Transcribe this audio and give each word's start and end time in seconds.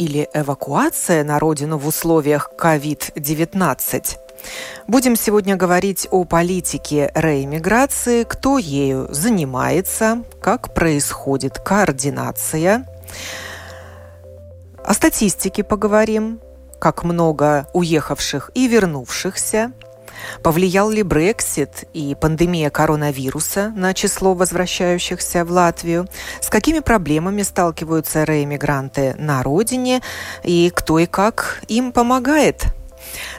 или 0.00 0.30
эвакуация 0.32 1.22
на 1.24 1.38
родину 1.38 1.76
в 1.76 1.86
условиях 1.86 2.50
COVID-19. 2.58 4.16
Будем 4.88 5.14
сегодня 5.14 5.56
говорить 5.56 6.08
о 6.10 6.24
политике 6.24 7.12
реэмиграции, 7.14 8.24
кто 8.24 8.56
ею 8.56 9.08
занимается, 9.10 10.24
как 10.40 10.72
происходит 10.72 11.58
координация. 11.58 12.86
О 14.82 14.94
статистике 14.94 15.62
поговорим, 15.64 16.40
как 16.80 17.04
много 17.04 17.68
уехавших 17.74 18.52
и 18.54 18.68
вернувшихся, 18.68 19.72
Повлиял 20.42 20.90
ли 20.90 21.02
Брексит 21.02 21.84
и 21.92 22.14
пандемия 22.14 22.70
коронавируса 22.70 23.72
на 23.76 23.94
число 23.94 24.34
возвращающихся 24.34 25.44
в 25.44 25.50
Латвию? 25.50 26.06
С 26.40 26.48
какими 26.48 26.80
проблемами 26.80 27.42
сталкиваются 27.42 28.24
реэмигранты 28.24 29.14
на 29.18 29.42
родине? 29.42 30.00
И 30.42 30.70
кто 30.74 30.98
и 30.98 31.06
как 31.06 31.62
им 31.68 31.92
помогает? 31.92 32.64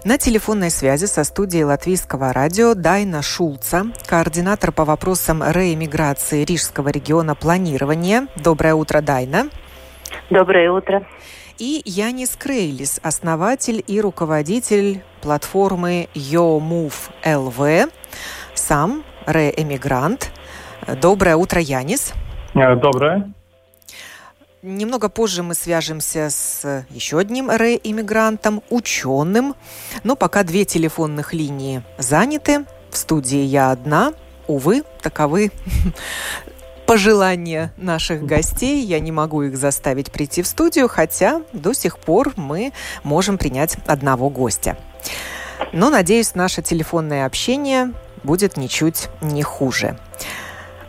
На 0.04 0.18
телефонной 0.18 0.72
связи 0.72 1.06
со 1.06 1.24
студией 1.24 1.64
Латвийского 1.64 2.34
радио 2.34 2.74
Дайна 2.74 3.22
Шулца, 3.22 3.86
координатор 4.08 4.72
по 4.72 4.86
вопросам 4.86 5.44
реэмиграции 5.44 6.44
Рижского 6.44 6.90
региона 6.90 7.36
планирования. 7.36 8.28
Доброе 8.36 8.74
утро, 8.74 9.02
Дайна. 9.02 9.50
Доброе 10.30 10.72
утро 10.72 11.06
и 11.62 11.80
Янис 11.86 12.36
Крейлис, 12.36 13.00
основатель 13.04 13.84
и 13.86 14.02
руководитель 14.02 15.04
платформы 15.22 16.10
YoMove 16.14 17.12
LV, 17.24 17.92
сам 18.54 19.04
реэмигрант. 19.26 20.32
Доброе 21.02 21.36
утро, 21.36 21.62
Янис. 21.62 22.14
Э, 22.56 22.76
доброе. 22.76 23.32
Немного 24.64 25.10
позже 25.10 25.42
мы 25.42 25.56
свяжемся 25.56 26.30
с 26.30 26.86
еще 26.92 27.18
одним 27.18 27.50
реэмигрантом, 27.50 28.62
ученым. 28.70 29.56
Но 30.04 30.16
пока 30.16 30.44
две 30.44 30.66
телефонных 30.66 31.34
линии 31.34 31.82
заняты. 31.98 32.66
В 32.92 32.98
студии 32.98 33.40
я 33.40 33.72
одна. 33.72 34.14
Увы, 34.48 34.84
таковы 35.02 35.52
пожелания 36.86 37.74
наших 37.78 38.24
гостей. 38.24 38.84
Я 38.84 39.00
не 39.00 39.12
могу 39.12 39.44
их 39.44 39.58
заставить 39.58 40.12
прийти 40.12 40.44
в 40.44 40.48
студию, 40.48 40.88
хотя 40.88 41.42
до 41.54 41.74
сих 41.74 41.98
пор 41.98 42.34
мы 42.36 42.72
можем 43.04 43.40
принять 43.40 43.78
одного 43.88 44.30
гостя. 44.30 44.78
Но, 45.74 45.90
надеюсь, 45.90 46.36
наше 46.36 46.62
телефонное 46.62 47.26
общение 47.26 47.94
будет 48.24 48.58
ничуть 48.58 49.10
не 49.22 49.44
хуже. 49.44 49.98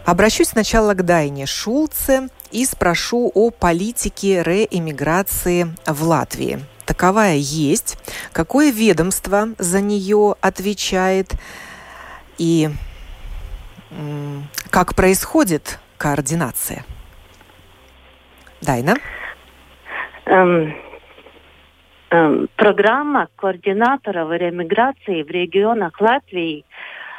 Обращусь 0.04 0.48
сначала 0.48 0.94
к 0.94 1.04
Дайне 1.04 1.46
Шулце 1.46 2.28
и 2.50 2.66
спрошу 2.66 3.30
о 3.34 3.50
политике 3.50 4.42
реэмиграции 4.42 5.68
в 5.86 6.02
Латвии. 6.02 6.60
Таковая 6.84 7.36
есть. 7.36 7.96
Какое 8.32 8.72
ведомство 8.72 9.50
за 9.58 9.80
нее 9.80 10.34
отвечает? 10.40 11.32
И 12.38 12.70
как 14.70 14.94
происходит 14.94 15.78
координация? 15.98 16.84
Дайна? 18.60 18.96
Эм, 20.26 20.74
программа 22.56 23.28
координаторов 23.36 24.30
ремиграции 24.32 25.22
в 25.22 25.30
регионах 25.30 25.98
Латвии 26.00 26.64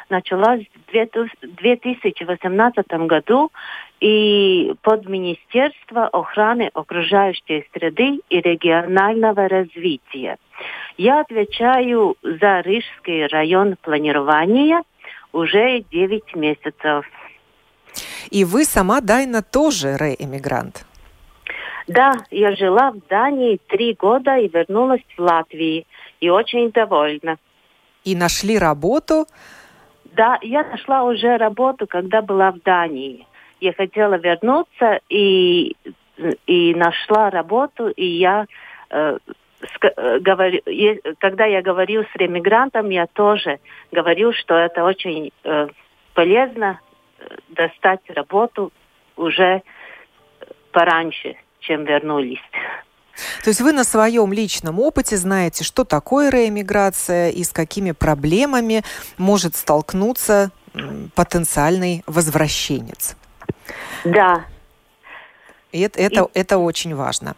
началась 0.10 0.66
в 0.88 0.92
2018 0.92 2.88
году 3.08 3.52
и 4.00 4.74
под 4.82 5.08
Министерство 5.08 6.08
охраны 6.08 6.70
окружающей 6.74 7.66
среды 7.74 8.20
и 8.30 8.40
регионального 8.42 9.48
развития. 9.48 10.38
Я 10.98 11.22
отвечаю 11.22 12.16
за 12.22 12.60
Рижский 12.60 13.26
район 13.26 13.76
планирования 13.82 14.84
уже 15.32 15.84
9 15.92 16.36
месяцев. 16.36 17.06
И 18.30 18.46
вы 18.46 18.66
сама, 18.66 19.02
Дайна, 19.02 19.42
тоже 19.42 19.98
реэмигрант. 19.98 20.86
Да, 21.88 22.14
я 22.32 22.56
жила 22.56 22.92
в 22.92 23.00
Дании 23.08 23.60
три 23.68 23.94
года 23.94 24.38
и 24.38 24.48
вернулась 24.48 25.04
в 25.16 25.20
Латвию. 25.22 25.84
И 26.20 26.30
очень 26.30 26.72
довольна. 26.72 27.38
И 28.04 28.16
нашли 28.16 28.58
работу? 28.58 29.26
Да, 30.16 30.38
я 30.42 30.64
нашла 30.64 31.04
уже 31.04 31.38
работу, 31.38 31.88
когда 31.88 32.22
была 32.22 32.52
в 32.52 32.62
Дании. 32.62 33.26
Я 33.60 33.74
хотела 33.74 34.16
вернуться 34.16 35.00
и, 35.10 35.76
и 36.46 36.76
нашла 36.76 37.30
работу, 37.30 37.88
и 37.90 38.06
я 38.06 38.46
э, 38.90 39.18
э 39.82 40.20
говорю, 40.20 40.62
когда 41.20 41.46
я 41.46 41.62
говорю 41.62 42.04
с 42.04 42.16
ремигрантом, 42.16 42.90
я 42.90 43.08
тоже 43.08 43.60
говорю, 43.92 44.34
что 44.34 44.56
это 44.56 44.84
очень 44.84 45.32
э, 45.44 45.68
полезно 46.14 46.80
достать 47.50 48.02
работу 48.10 48.72
уже 49.16 49.62
пораньше, 50.72 51.36
чем 51.64 51.86
вернулись. 51.86 52.42
То 53.44 53.50
есть 53.50 53.62
вы 53.62 53.74
на 53.74 53.84
своем 53.84 54.34
личном 54.34 54.80
опыте 54.80 55.18
знаете, 55.18 55.64
что 55.64 55.84
такое 55.84 56.30
реэмиграция 56.30 57.30
и 57.30 57.44
с 57.44 57.52
какими 57.52 57.92
проблемами 57.92 58.84
может 59.18 59.56
столкнуться 59.56 60.52
потенциальный 61.16 62.04
возвращенец. 62.08 63.16
Да. 64.04 64.46
И 65.72 65.82
это, 65.82 66.00
это, 66.00 66.24
и... 66.34 66.40
это 66.40 66.58
очень 66.58 66.96
важно. 66.96 67.36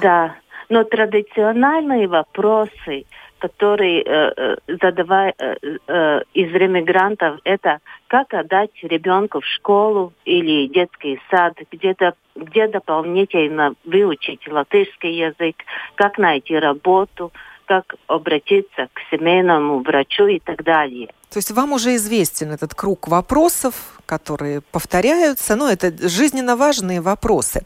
Да. 0.00 0.34
Но 0.68 0.84
традиционные 0.84 2.08
вопросы, 2.08 3.04
которые 3.38 4.02
э, 4.02 4.32
э 4.36 4.56
задавая 4.80 5.34
э, 5.38 5.56
э, 5.86 6.20
из 6.34 6.52
ремигрантов, 6.52 7.40
это 7.44 7.78
как 8.08 8.34
отдать 8.34 8.70
ребенка 8.82 9.40
в 9.40 9.46
школу 9.46 10.12
или 10.24 10.66
детский 10.66 11.20
сад, 11.30 11.54
где-то 11.70 12.14
где 12.34 12.68
дополнительно 12.68 13.74
выучить 13.84 14.46
латышский 14.48 15.12
язык, 15.12 15.56
как 15.96 16.18
найти 16.18 16.56
работу, 16.56 17.32
как 17.68 17.94
обратиться 18.06 18.88
к 18.92 19.00
семейному 19.10 19.80
врачу 19.82 20.26
и 20.26 20.40
так 20.40 20.64
далее. 20.64 21.08
То 21.30 21.38
есть 21.38 21.50
вам 21.50 21.72
уже 21.72 21.96
известен 21.96 22.52
этот 22.52 22.74
круг 22.74 23.06
вопросов, 23.08 23.74
которые 24.06 24.62
повторяются, 24.62 25.54
но 25.56 25.68
это 25.68 25.92
жизненно 26.08 26.56
важные 26.56 27.02
вопросы. 27.02 27.62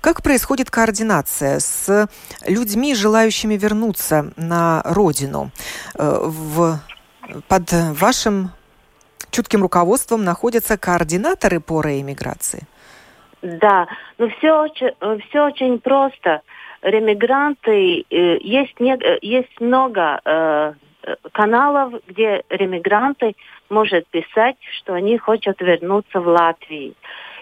Как 0.00 0.22
происходит 0.22 0.70
координация 0.70 1.60
с 1.60 2.08
людьми, 2.46 2.94
желающими 2.94 3.56
вернуться 3.56 4.32
на 4.36 4.82
родину? 4.84 5.50
Э, 5.94 6.20
в, 6.24 6.78
под 7.48 7.72
вашим 7.72 8.50
чутким 9.30 9.62
руководством 9.62 10.24
находятся 10.24 10.78
координаторы 10.78 11.60
по 11.60 11.82
реэмиграции? 11.82 12.66
Да, 13.42 13.88
но 14.18 14.28
все 14.30 14.52
очень, 14.52 15.20
все 15.28 15.46
очень 15.46 15.78
просто. 15.80 16.40
Ремигранты, 16.82 18.04
э, 18.10 18.38
есть, 18.40 18.78
не, 18.80 18.94
э, 18.94 19.18
есть 19.22 19.60
много 19.60 20.76
каналов, 21.32 21.94
где 22.06 22.44
ремигранты 22.48 23.34
может 23.68 24.06
писать, 24.08 24.56
что 24.78 24.94
они 24.94 25.18
хотят 25.18 25.60
вернуться 25.60 26.20
в 26.20 26.28
Латвию. 26.28 26.94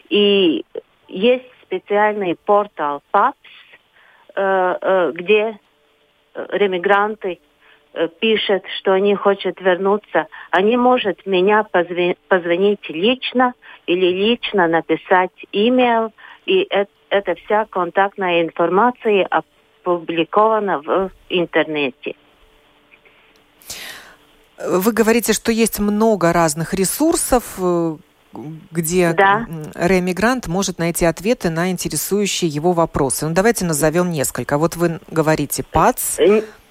И 0.08 0.64
есть 1.08 1.44
специальный 1.62 2.36
портал 2.36 3.02
э, 4.34 4.76
э, 4.80 5.12
где 5.14 5.58
ремигранты 6.34 7.38
э, 7.92 8.08
пишут, 8.20 8.64
что 8.78 8.92
они 8.92 9.14
хотят 9.14 9.60
вернуться. 9.60 10.26
Они 10.50 10.76
могут 10.76 11.26
меня 11.26 11.64
позвонить 12.28 12.88
лично 12.88 13.54
или 13.86 14.06
лично 14.06 14.66
написать 14.68 15.32
имейл, 15.52 16.12
и 16.46 16.66
это, 16.70 16.90
это 17.10 17.34
вся 17.34 17.66
контактная 17.66 18.42
информация 18.42 19.28
опубликована 19.82 20.80
в 20.80 21.10
интернете. 21.28 22.14
Вы 24.58 24.92
говорите, 24.92 25.32
что 25.32 25.52
есть 25.52 25.78
много 25.78 26.32
разных 26.32 26.74
ресурсов, 26.74 27.56
э, 27.58 27.96
где 28.70 29.12
да. 29.14 29.46
реэмигрант 29.74 30.48
может 30.48 30.78
найти 30.78 31.06
ответы 31.06 31.50
на 31.50 31.70
интересующие 31.70 32.48
его 32.50 32.72
вопросы. 32.72 33.26
Ну, 33.26 33.34
давайте 33.34 33.64
назовем 33.64 34.10
несколько. 34.10 34.58
Вот 34.58 34.76
вы 34.76 35.00
говорите 35.08 35.64
ПАЦ. 35.64 36.20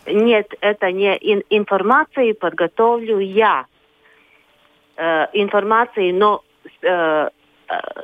нет, 0.05 0.53
это 0.61 0.91
не 0.91 1.17
ин 1.17 1.43
информацию 1.49 2.35
подготовлю 2.35 3.19
я. 3.19 3.65
Э, 5.01 5.27
информации, 5.31 6.11
но 6.11 6.43
э, 6.81 6.87
э, 6.87 7.29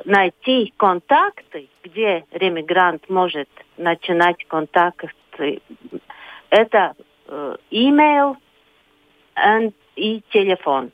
найти 0.04 0.72
контакты, 0.76 1.68
где 1.82 2.24
ремигрант 2.30 3.08
может 3.08 3.48
начинать 3.76 4.44
контакты, 4.46 5.60
это 6.50 6.94
э, 7.26 7.56
email 7.70 8.36
и 9.96 10.22
телефон. 10.30 10.92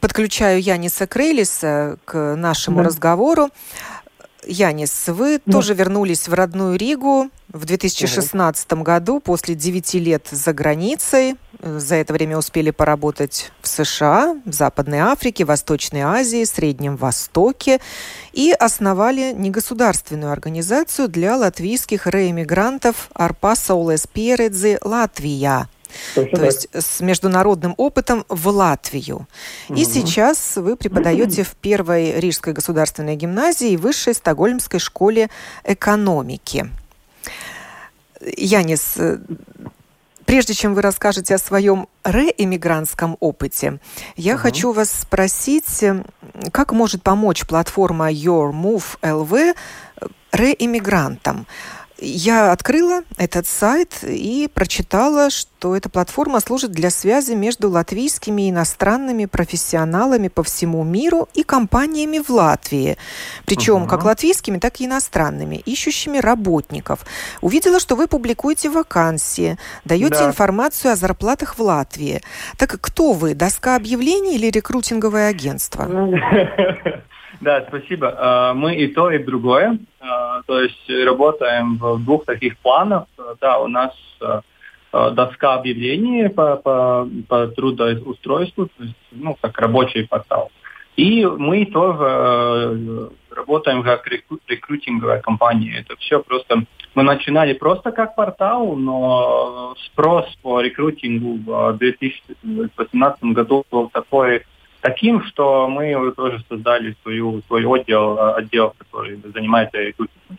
Подключаю 0.00 0.60
Яниса 0.60 1.06
Крейлиса 1.06 1.98
к 2.04 2.34
нашему 2.34 2.78
да. 2.78 2.84
разговору. 2.84 3.48
Янис, 4.46 5.08
вы 5.08 5.40
да. 5.44 5.52
тоже 5.52 5.74
вернулись 5.74 6.28
в 6.28 6.34
родную 6.34 6.76
Ригу 6.76 7.30
в 7.52 7.64
2016 7.64 8.72
угу. 8.72 8.82
году 8.82 9.20
после 9.20 9.54
9 9.54 9.94
лет 9.94 10.28
за 10.30 10.52
границей. 10.52 11.36
За 11.60 11.96
это 11.96 12.12
время 12.12 12.36
успели 12.36 12.70
поработать 12.70 13.50
в 13.62 13.68
США, 13.68 14.36
в 14.44 14.52
Западной 14.52 14.98
Африке, 14.98 15.44
Восточной 15.44 16.02
Азии, 16.02 16.44
Среднем 16.44 16.96
Востоке 16.96 17.80
и 18.32 18.52
основали 18.52 19.32
негосударственную 19.36 20.32
организацию 20.32 21.08
для 21.08 21.36
латвийских 21.36 22.06
реэмигрантов 22.06 23.10
Арпаса 23.14 23.74
Олес 23.74 24.06
Передзи 24.06 24.78
Латвия. 24.82 25.68
Точно 26.14 26.38
То 26.38 26.44
есть 26.44 26.68
с 26.72 27.00
международным 27.00 27.74
опытом 27.76 28.24
в 28.28 28.48
Латвию. 28.48 29.26
Угу. 29.68 29.78
И 29.78 29.84
сейчас 29.84 30.56
вы 30.56 30.76
преподаете 30.76 31.42
в 31.42 31.54
первой 31.56 32.20
Рижской 32.20 32.52
государственной 32.52 33.16
гимназии 33.16 33.70
и 33.70 33.76
высшей 33.76 34.14
Стокгольмской 34.14 34.80
школе 34.80 35.30
экономики. 35.64 36.70
Янис, 38.36 38.96
прежде 40.24 40.54
чем 40.54 40.74
вы 40.74 40.82
расскажете 40.82 41.34
о 41.34 41.38
своем 41.38 41.88
реэмигрантском 42.04 43.16
опыте, 43.20 43.78
я 44.16 44.34
угу. 44.34 44.42
хочу 44.42 44.72
вас 44.72 44.90
спросить, 44.90 45.84
как 46.52 46.72
может 46.72 47.02
помочь 47.02 47.46
платформа 47.46 48.10
Your 48.10 48.52
Move 48.52 48.98
LV 49.02 49.54
реэмигрантам? 50.32 51.46
Я 51.98 52.52
открыла 52.52 53.02
этот 53.16 53.46
сайт 53.46 54.02
и 54.02 54.50
прочитала, 54.52 55.30
что 55.30 55.74
эта 55.74 55.88
платформа 55.88 56.40
служит 56.40 56.72
для 56.72 56.90
связи 56.90 57.32
между 57.32 57.70
латвийскими 57.70 58.42
и 58.42 58.50
иностранными 58.50 59.24
профессионалами 59.24 60.28
по 60.28 60.42
всему 60.42 60.84
миру 60.84 61.26
и 61.32 61.42
компаниями 61.42 62.18
в 62.18 62.28
Латвии. 62.28 62.98
Причем 63.46 63.84
uh-huh. 63.84 63.88
как 63.88 64.04
латвийскими, 64.04 64.58
так 64.58 64.80
и 64.80 64.84
иностранными, 64.84 65.56
ищущими 65.56 66.18
работников. 66.18 67.06
Увидела, 67.40 67.80
что 67.80 67.96
вы 67.96 68.08
публикуете 68.08 68.68
вакансии, 68.68 69.56
даете 69.86 70.18
да. 70.18 70.26
информацию 70.26 70.92
о 70.92 70.96
зарплатах 70.96 71.56
в 71.56 71.62
Латвии. 71.62 72.20
Так 72.58 72.78
кто 72.78 73.14
вы, 73.14 73.34
доска 73.34 73.74
объявлений 73.74 74.34
или 74.34 74.50
рекрутинговое 74.50 75.28
агентство? 75.28 75.88
Да, 77.40 77.64
спасибо. 77.68 78.14
А, 78.16 78.54
мы 78.54 78.76
и 78.76 78.88
то, 78.88 79.10
и 79.10 79.18
другое. 79.18 79.78
А, 80.00 80.42
то 80.42 80.60
есть 80.60 80.88
работаем 80.88 81.76
в 81.76 82.04
двух 82.04 82.24
таких 82.24 82.58
планах. 82.58 83.04
Да, 83.40 83.58
у 83.58 83.68
нас 83.68 83.92
а, 84.20 85.10
доска 85.10 85.54
объявлений 85.54 86.28
по, 86.28 86.56
по, 86.56 87.08
по 87.28 87.46
трудоустройству, 87.48 88.66
то 88.66 88.84
есть, 88.84 88.96
ну, 89.12 89.36
как 89.40 89.58
рабочий 89.58 90.06
портал. 90.06 90.50
И 90.96 91.26
мы 91.26 91.66
тоже 91.66 93.10
работаем 93.30 93.82
как 93.82 94.06
рекрутинговая 94.48 95.20
компания. 95.20 95.80
Это 95.80 95.96
все 95.96 96.20
просто... 96.22 96.62
Мы 96.94 97.02
начинали 97.02 97.52
просто 97.52 97.92
как 97.92 98.14
портал, 98.14 98.74
но 98.74 99.74
спрос 99.84 100.24
по 100.40 100.62
рекрутингу 100.62 101.36
в 101.44 101.74
2018 101.74 103.22
году 103.24 103.66
был 103.70 103.90
такой 103.90 104.44
таким, 104.86 105.24
что 105.24 105.68
мы 105.68 106.12
тоже 106.12 106.44
создали 106.48 106.94
свою, 107.02 107.42
свой 107.48 107.64
отдел, 107.64 108.34
отдел, 108.36 108.72
который 108.78 109.18
занимается 109.34 109.78
рекрутингом. 109.78 110.38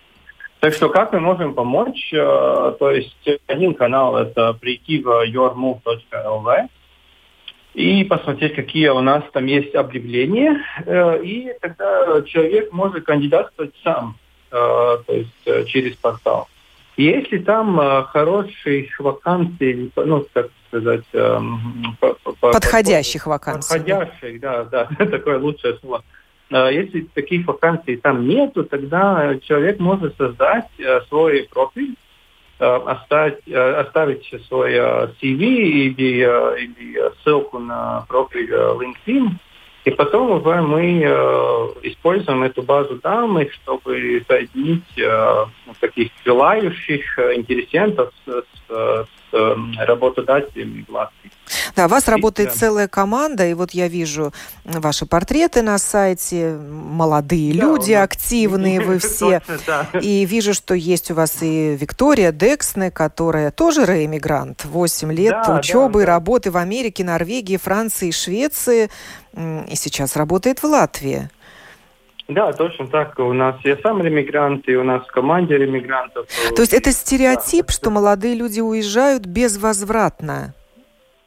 Так 0.62 0.74
что 0.74 0.90
как 0.90 1.12
мы 1.12 1.20
можем 1.20 1.54
помочь? 1.54 2.14
Э, 2.14 2.74
то 2.80 2.90
есть 2.92 3.30
один 3.48 3.74
канал 3.74 4.18
это 4.18 4.54
прийти 4.54 5.04
в 5.04 5.08
yourmove.lv 5.28 6.70
и 7.74 8.04
посмотреть, 8.06 8.56
какие 8.56 8.88
у 8.88 9.02
нас 9.02 9.24
там 9.34 9.46
есть 9.46 9.76
объявления, 9.76 10.64
э, 10.86 11.24
и 11.24 11.54
тогда 11.62 12.22
человек 12.24 12.72
может 12.72 13.06
кандидатствовать 13.06 13.76
сам, 13.84 14.16
э, 14.50 14.56
то 14.56 15.14
есть 15.14 15.70
через 15.70 15.96
портал. 15.98 16.48
Если 16.96 17.38
там 17.38 17.78
хороших 18.06 19.00
вакансий, 19.00 19.92
ну, 19.96 20.26
как 20.34 20.50
сказать... 20.68 21.06
Эм, 21.14 21.98
подходящих 22.40 23.24
по, 23.26 23.32
вакансий. 23.32 23.74
Подходящих, 23.74 24.40
да, 24.40 24.64
да, 24.66 24.86
такое 24.98 25.40
лучшее 25.40 25.78
слово. 25.80 26.04
Э, 26.50 26.70
если 26.72 27.02
таких 27.14 27.46
вакансий 27.48 27.98
там 27.98 28.28
нету, 28.28 28.64
тогда 28.64 29.38
человек 29.44 29.80
может 29.80 30.16
создать 30.18 30.70
э, 30.80 31.02
свой 31.10 31.48
профиль, 31.50 31.96
э, 32.60 32.66
оставить, 32.66 33.48
оставить 33.52 34.34
свой 34.48 34.74
CV 34.76 35.44
или, 35.44 36.22
или 36.64 37.12
ссылку 37.22 37.60
на 37.60 38.06
профиль 38.08 38.52
LinkedIn, 38.52 39.30
и 39.86 39.92
потом 39.92 40.32
уже 40.32 40.62
мы 40.62 41.02
используем 41.84 42.44
эту 42.44 42.62
базу 42.62 42.96
данных, 42.96 43.54
чтобы 43.54 44.22
соединить 44.28 44.84
таких 45.80 46.12
желающих 46.26 47.18
интересентов 47.18 48.12
с, 48.26 48.44
с 48.68 49.08
работодателями 49.78 50.86
в 50.88 50.92
Латвии. 50.92 51.32
Да, 51.76 51.86
у 51.86 51.90
вас 51.90 52.08
работает 52.08 52.54
целая 52.54 52.88
команда, 52.88 53.48
и 53.48 53.54
вот 53.54 53.72
я 53.72 53.88
вижу 53.88 54.34
ваши 54.66 55.06
портреты 55.06 55.62
на 55.62 55.78
сайте, 55.78 56.58
молодые 56.58 57.54
да, 57.54 57.60
люди, 57.60 57.94
нас... 57.94 58.04
активные 58.04 58.82
вы 58.82 59.00
все. 59.00 59.42
И 60.02 60.26
вижу, 60.26 60.54
что 60.54 60.74
есть 60.74 61.12
у 61.12 61.14
вас 61.14 61.38
и 61.42 61.78
Виктория 61.80 62.32
Дексне, 62.32 62.92
которая 62.92 63.52
тоже 63.52 63.86
реэмигрант. 63.86 64.66
8 64.66 65.12
лет 65.14 65.36
да, 65.46 65.58
учебы 65.58 66.04
и 66.04 66.06
работы 66.06 66.52
в 66.52 66.58
Америке, 66.58 67.04
Норвегии, 67.04 67.58
Франции, 67.58 68.12
Швеции. 68.12 68.90
И 69.36 69.76
сейчас 69.76 70.16
работает 70.16 70.64
в 70.64 70.66
Латвии. 70.66 71.30
Да, 72.28 72.52
точно 72.52 72.88
так. 72.88 73.18
У 73.20 73.32
нас 73.32 73.56
я 73.64 73.78
сам 73.78 74.02
ремигрант, 74.02 74.68
и 74.68 74.76
у 74.76 74.84
нас 74.84 75.06
в 75.08 75.12
команде 75.12 75.58
ремигрантов. 75.58 76.28
То 76.56 76.62
есть 76.62 76.74
это 76.74 76.92
стереотип, 76.92 77.68
да, 77.68 77.74
что 77.74 77.90
молодые 77.90 78.36
люди 78.36 78.60
уезжают 78.60 79.26
безвозвратно? 79.26 80.54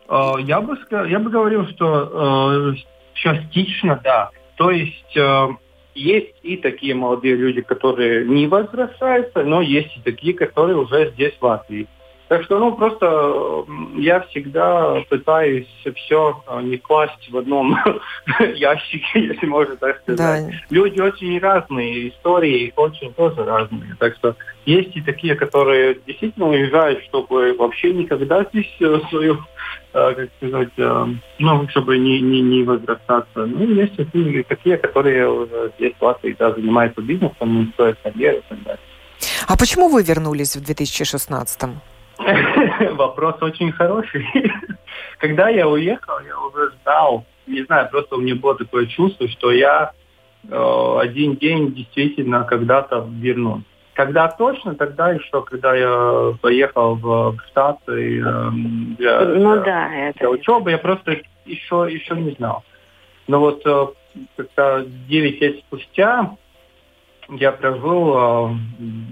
Э, 0.08 0.34
я 0.40 0.60
бы, 0.60 0.76
я 1.08 1.18
бы 1.18 1.30
говорил, 1.30 1.66
что 1.68 2.75
э, 2.75 2.80
частично 3.14 3.98
да. 4.04 4.30
То 4.56 4.70
есть 4.70 5.16
э, 5.16 5.48
есть 5.94 6.34
и 6.42 6.58
такие 6.58 6.94
молодые 6.94 7.34
люди, 7.34 7.62
которые 7.62 8.26
не 8.26 8.46
возвращаются, 8.46 9.42
но 9.42 9.62
есть 9.62 9.96
и 9.96 10.00
такие, 10.02 10.34
которые 10.34 10.76
уже 10.76 11.12
здесь 11.12 11.34
в 11.40 11.42
Латвии. 11.42 11.88
Так 12.30 12.44
что, 12.44 12.58
ну, 12.58 12.76
просто 12.76 13.66
я 13.96 14.20
всегда 14.20 15.02
пытаюсь 15.08 15.66
все 15.96 16.42
не 16.62 16.78
класть 16.78 17.28
в 17.28 17.37
одном 17.37 17.76
ящике, 18.54 19.26
если 19.26 19.46
можно 19.46 19.76
так 19.76 20.00
сказать. 20.02 20.46
Да. 20.46 20.52
Люди 20.70 21.00
очень 21.00 21.38
разные, 21.40 22.08
истории 22.10 22.72
очень 22.76 23.12
тоже 23.14 23.44
разные. 23.44 23.96
Так 23.99 24.14
что 24.14 24.37
есть 24.64 24.96
и 24.96 25.02
такие, 25.02 25.34
которые 25.34 25.99
действительно 26.06 26.49
уезжают, 26.49 27.02
чтобы 27.04 27.54
вообще 27.58 27.92
никогда 27.92 28.44
здесь 28.44 28.70
свою 29.10 29.38
Э, 29.92 30.14
как 30.14 30.28
сказать, 30.37 30.70
э, 30.76 31.06
ну, 31.40 31.68
чтобы 31.68 31.99
не, 31.99 32.20
не, 32.20 32.40
не 32.42 32.62
возвращаться. 32.62 33.46
Ну, 33.46 33.66
есть 33.75 33.96
такие, 33.96 34.44
такие, 34.44 34.76
которые 34.76 35.28
уже 35.28 35.72
здесь 35.76 35.94
в 35.99 36.04
Латвии 36.04 36.37
да, 36.38 36.52
занимаются 36.52 37.00
бизнесом, 37.02 37.72
строят 37.75 37.99
карьеру 38.00 38.38
и 38.38 38.42
так 38.49 38.62
далее. 38.62 38.80
А 39.49 39.56
почему 39.56 39.88
вы 39.88 40.04
вернулись 40.04 40.54
в 40.54 40.62
2016-м? 40.62 41.80
Вопрос 42.92 43.36
очень 43.40 43.72
хороший. 43.72 44.26
Когда 45.18 45.48
я 45.48 45.68
уехал, 45.68 46.14
я 46.26 46.38
уже 46.38 46.70
ждал, 46.72 47.24
не 47.46 47.62
знаю, 47.64 47.88
просто 47.90 48.16
у 48.16 48.20
меня 48.20 48.34
было 48.34 48.56
такое 48.56 48.86
чувство, 48.86 49.28
что 49.28 49.50
я 49.50 49.92
э, 50.48 50.96
один 51.00 51.36
день 51.36 51.72
действительно 51.72 52.44
когда-то 52.44 53.06
вернусь. 53.10 53.64
Когда 53.94 54.28
точно, 54.28 54.74
тогда 54.74 55.10
еще, 55.10 55.42
когда 55.42 55.74
я 55.74 56.32
поехал 56.40 56.94
в 56.94 57.36
Штаты 57.48 58.20
эм, 58.20 58.94
для, 58.98 59.20
ну, 59.20 59.54
для, 59.54 59.62
да, 59.62 59.94
это... 59.94 60.18
для 60.20 60.30
учебы, 60.30 60.70
я 60.70 60.78
просто 60.78 61.18
еще, 61.44 61.86
еще 61.90 62.14
не 62.14 62.30
знал. 62.32 62.62
Но 63.26 63.40
вот 63.40 63.62
э, 63.66 63.86
когда 64.36 64.82
9 64.82 65.40
лет 65.40 65.58
спустя 65.58 66.30
я 67.32 67.52
прожил 67.52 68.16
э, 68.16 68.56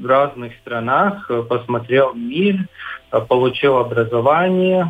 в 0.00 0.06
разных 0.06 0.54
странах, 0.56 1.30
посмотрел 1.48 2.14
мир, 2.14 2.66
э, 3.12 3.20
получил 3.20 3.78
образование, 3.78 4.86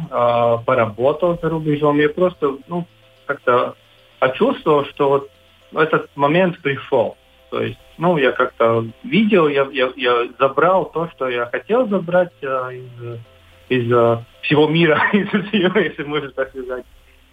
поработал 0.67 1.39
за 1.41 1.49
рубежом. 1.49 1.99
Я 1.99 2.09
просто 2.09 2.57
ну, 2.69 2.87
как-то 3.27 3.75
почувствовал, 4.19 4.85
что 4.87 5.09
вот 5.09 5.31
этот 5.75 6.11
момент 6.17 6.61
пришел. 6.61 7.17
То 7.51 7.63
есть, 7.63 7.79
ну, 7.97 8.19
я 8.19 8.33
как-то 8.33 8.85
видел, 9.03 9.49
я, 9.49 9.67
я, 9.73 9.91
я 9.97 10.29
забрал 10.39 10.91
то, 10.91 11.09
что 11.15 11.29
я 11.29 11.47
хотел 11.47 11.89
забрать 11.89 12.33
э, 12.43 12.75
из, 12.75 13.21
из 13.69 13.93
э, 13.93 14.19
всего 14.43 14.69
мира, 14.69 15.03
если 15.13 16.03
можно 16.05 16.31
так 16.31 16.51
сказать. 16.51 16.85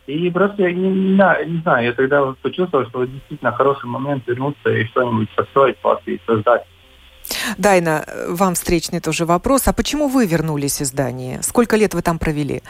И 0.07 0.29
просто 0.29 0.63
я 0.63 0.71
не, 0.71 0.89
не, 0.89 1.45
не 1.45 1.61
знаю, 1.61 1.85
я 1.85 1.93
тогда 1.93 2.33
почувствовал, 2.41 2.85
что 2.87 3.05
действительно 3.05 3.51
хороший 3.51 3.85
момент 3.85 4.27
вернуться 4.27 4.69
и 4.69 4.85
что-нибудь 4.85 5.29
построить 5.35 5.77
Латвии, 5.83 6.21
создать. 6.25 6.63
Дайна, 7.57 8.05
вам 8.27 8.53
встречный 8.53 8.99
тоже 8.99 9.25
вопрос. 9.25 9.67
А 9.67 9.73
почему 9.73 10.07
вы 10.07 10.27
вернулись 10.27 10.79
из 10.81 10.91
Дании? 10.91 11.39
Сколько 11.41 11.75
лет 11.75 11.95
вы 11.95 12.03
там 12.03 12.19
провели? 12.19 12.61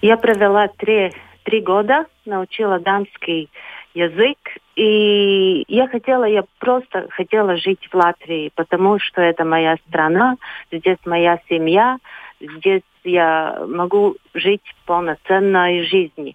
Я 0.00 0.16
провела 0.16 0.68
три, 0.68 1.12
три 1.42 1.60
года, 1.60 2.06
научила 2.24 2.78
данский 2.78 3.50
язык. 3.94 4.38
И 4.76 5.64
я 5.68 5.88
хотела, 5.88 6.24
я 6.24 6.44
просто 6.60 7.08
хотела 7.10 7.56
жить 7.56 7.88
в 7.90 7.94
Латвии, 7.94 8.52
потому 8.54 8.98
что 9.00 9.20
это 9.20 9.44
моя 9.44 9.76
страна, 9.88 10.36
здесь 10.70 10.98
моя 11.04 11.40
семья, 11.48 11.98
здесь 12.40 12.82
я 13.04 13.64
могу 13.66 14.16
жить 14.34 14.62
полноценной 14.86 15.84
жизнью. 15.84 16.34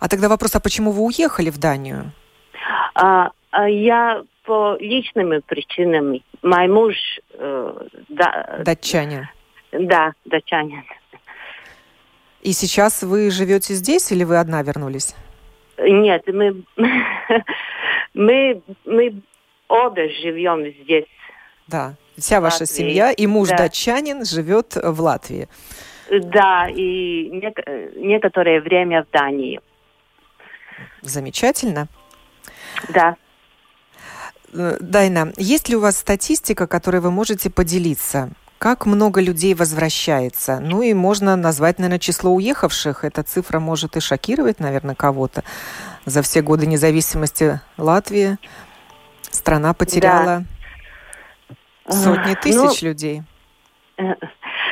А 0.00 0.08
тогда 0.08 0.28
вопрос, 0.28 0.54
а 0.56 0.60
почему 0.60 0.90
вы 0.90 1.02
уехали 1.02 1.50
в 1.50 1.58
Данию? 1.58 2.12
А, 2.94 3.30
а 3.50 3.68
я 3.68 4.22
по 4.44 4.76
личным 4.80 5.42
причинам. 5.46 6.20
Мой 6.42 6.68
муж... 6.68 6.94
Э, 7.34 7.86
да, 8.08 8.60
датчанин. 8.64 9.28
Да, 9.72 10.12
датчанин. 10.24 10.84
И 12.40 12.52
сейчас 12.52 13.02
вы 13.02 13.30
живете 13.30 13.74
здесь 13.74 14.10
или 14.10 14.24
вы 14.24 14.38
одна 14.38 14.62
вернулись? 14.62 15.14
Нет, 15.78 16.22
мы, 16.28 16.62
мы, 18.14 18.62
мы 18.84 19.22
оба 19.68 20.08
живем 20.08 20.64
здесь. 20.82 21.06
Да, 21.68 21.94
вся 22.16 22.40
ваша 22.40 22.62
Латвии. 22.62 22.76
семья 22.76 23.12
и 23.12 23.26
муж 23.26 23.50
да. 23.50 23.58
датчанин 23.58 24.24
живет 24.24 24.74
в 24.74 25.00
Латвии. 25.00 25.48
Да, 26.10 26.66
и 26.68 27.28
нек- 27.30 27.96
некоторое 27.96 28.60
время 28.60 29.04
в 29.04 29.10
Дании. 29.12 29.60
Замечательно. 31.02 31.88
Да. 32.88 33.16
Э, 34.54 34.78
Дайна, 34.80 35.32
есть 35.36 35.68
ли 35.68 35.76
у 35.76 35.80
вас 35.80 35.98
статистика, 35.98 36.66
которой 36.66 37.00
вы 37.00 37.10
можете 37.10 37.50
поделиться? 37.50 38.30
Как 38.58 38.86
много 38.86 39.20
людей 39.20 39.54
возвращается? 39.54 40.58
Ну 40.60 40.82
и 40.82 40.94
можно 40.94 41.36
назвать, 41.36 41.78
наверное, 41.78 42.00
число 42.00 42.32
уехавших. 42.32 43.04
Эта 43.04 43.22
цифра 43.22 43.60
может 43.60 43.96
и 43.96 44.00
шокировать, 44.00 44.58
наверное, 44.58 44.94
кого-то. 44.94 45.44
За 46.06 46.22
все 46.22 46.40
годы 46.40 46.66
независимости 46.66 47.60
Латвии 47.76 48.38
страна 49.30 49.74
потеряла 49.74 50.24
да. 50.24 50.44
Сотни 51.88 52.34
тысяч 52.34 52.82
ну, 52.82 52.88
людей. 52.88 53.22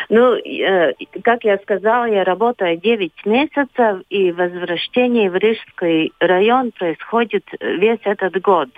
Ну, 0.08 0.34
э, 0.34 0.92
как 1.24 1.44
я 1.44 1.58
сказала, 1.58 2.04
я 2.04 2.22
работаю 2.22 2.76
9 2.76 3.26
месяцев, 3.26 4.02
и 4.08 4.30
возвращение 4.30 5.30
в 5.30 5.36
Рижский 5.36 6.12
район 6.20 6.70
происходит 6.72 7.44
весь 7.60 8.00
этот 8.04 8.40
год. 8.40 8.68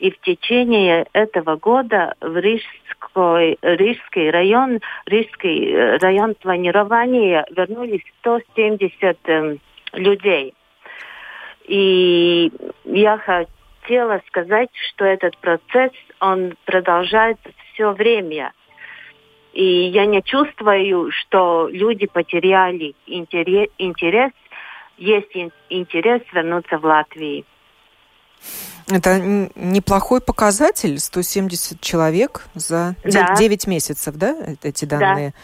И 0.00 0.10
в 0.10 0.20
течение 0.20 1.06
этого 1.12 1.56
года 1.56 2.14
в 2.20 2.36
Рижской, 2.36 3.58
Рижский 3.62 4.30
район, 4.30 4.80
Рижский 5.06 5.72
э, 5.72 5.96
район 5.98 6.34
планирования 6.34 7.46
вернулись 7.54 8.02
170 8.20 8.92
э, 9.02 9.16
эм, 9.24 9.60
людей. 9.92 10.54
И 11.66 12.50
я 12.84 13.18
хотела 13.90 14.20
сказать, 14.28 14.68
что 14.90 15.04
этот 15.04 15.36
процесс, 15.38 15.90
он 16.20 16.54
продолжается 16.64 17.50
все 17.72 17.90
время. 17.92 18.52
И 19.52 19.64
я 19.88 20.06
не 20.06 20.22
чувствую, 20.22 21.10
что 21.10 21.68
люди 21.72 22.06
потеряли 22.06 22.94
интерес, 23.06 24.32
есть 24.96 25.34
интерес 25.70 26.22
вернуться 26.32 26.78
в 26.78 26.84
Латвию. 26.84 27.44
Это 28.88 29.18
неплохой 29.56 30.20
показатель, 30.20 30.98
170 30.98 31.80
человек 31.80 32.46
за 32.54 32.94
да. 33.04 33.34
9 33.34 33.66
месяцев, 33.66 34.14
да, 34.16 34.36
э, 34.38 34.54
эти 34.62 34.84
данные? 34.84 35.34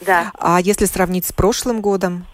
Да. 0.00 0.24
да. 0.24 0.30
А 0.38 0.60
если 0.60 0.84
сравнить 0.84 1.26
с 1.26 1.32
прошлым 1.32 1.80
годом? 1.80 2.24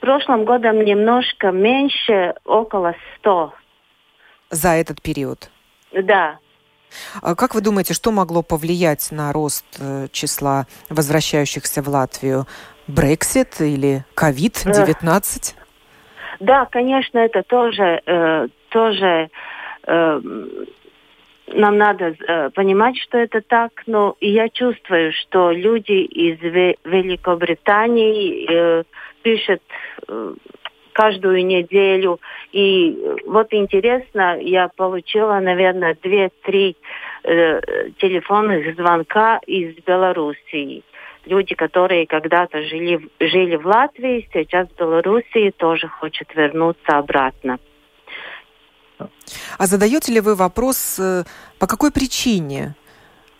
Прошлым 0.00 0.44
годом 0.44 0.84
немножко 0.84 1.50
меньше, 1.50 2.34
около 2.44 2.94
100. 3.18 3.54
За 4.54 4.68
этот 4.68 5.02
период? 5.02 5.50
Да. 5.92 6.38
А 7.22 7.34
как 7.34 7.56
вы 7.56 7.60
думаете, 7.60 7.92
что 7.92 8.12
могло 8.12 8.42
повлиять 8.42 9.10
на 9.10 9.32
рост 9.32 9.66
э, 9.80 10.06
числа 10.12 10.66
возвращающихся 10.88 11.82
в 11.82 11.88
Латвию? 11.88 12.46
Брексит 12.86 13.60
или 13.60 14.04
ковид-19? 14.14 15.54
Да, 16.38 16.66
конечно, 16.66 17.18
это 17.18 17.42
тоже, 17.42 18.00
э, 18.06 18.46
тоже 18.68 19.28
э, 19.88 20.20
нам 21.48 21.76
надо 21.76 22.14
э, 22.16 22.50
понимать, 22.50 22.96
что 22.98 23.18
это 23.18 23.40
так, 23.40 23.72
но 23.86 24.16
я 24.20 24.48
чувствую, 24.48 25.12
что 25.12 25.50
люди 25.50 26.04
из 26.04 26.38
Великобритании 26.84 28.46
э, 28.48 28.84
пишут 29.22 29.62
э, 30.06 30.34
каждую 30.94 31.44
неделю. 31.44 32.20
И 32.52 32.96
вот 33.26 33.48
интересно, 33.52 34.38
я 34.40 34.68
получила, 34.68 35.38
наверное, 35.40 35.96
две-три 36.02 36.76
э, 37.24 37.60
телефонных 37.98 38.74
звонка 38.76 39.40
из 39.46 39.76
Белоруссии 39.84 40.82
люди, 41.26 41.54
которые 41.54 42.06
когда-то 42.06 42.62
жили, 42.62 43.08
жили 43.20 43.56
в 43.56 43.66
Латвии, 43.66 44.28
сейчас 44.32 44.68
в 44.68 44.78
Белоруссии 44.78 45.50
тоже 45.56 45.88
хотят 45.88 46.34
вернуться 46.34 46.98
обратно. 46.98 47.58
А 49.58 49.66
задаете 49.66 50.12
ли 50.12 50.20
вы 50.20 50.34
вопрос, 50.34 50.98
э, 50.98 51.24
по 51.58 51.66
какой 51.66 51.90
причине 51.90 52.74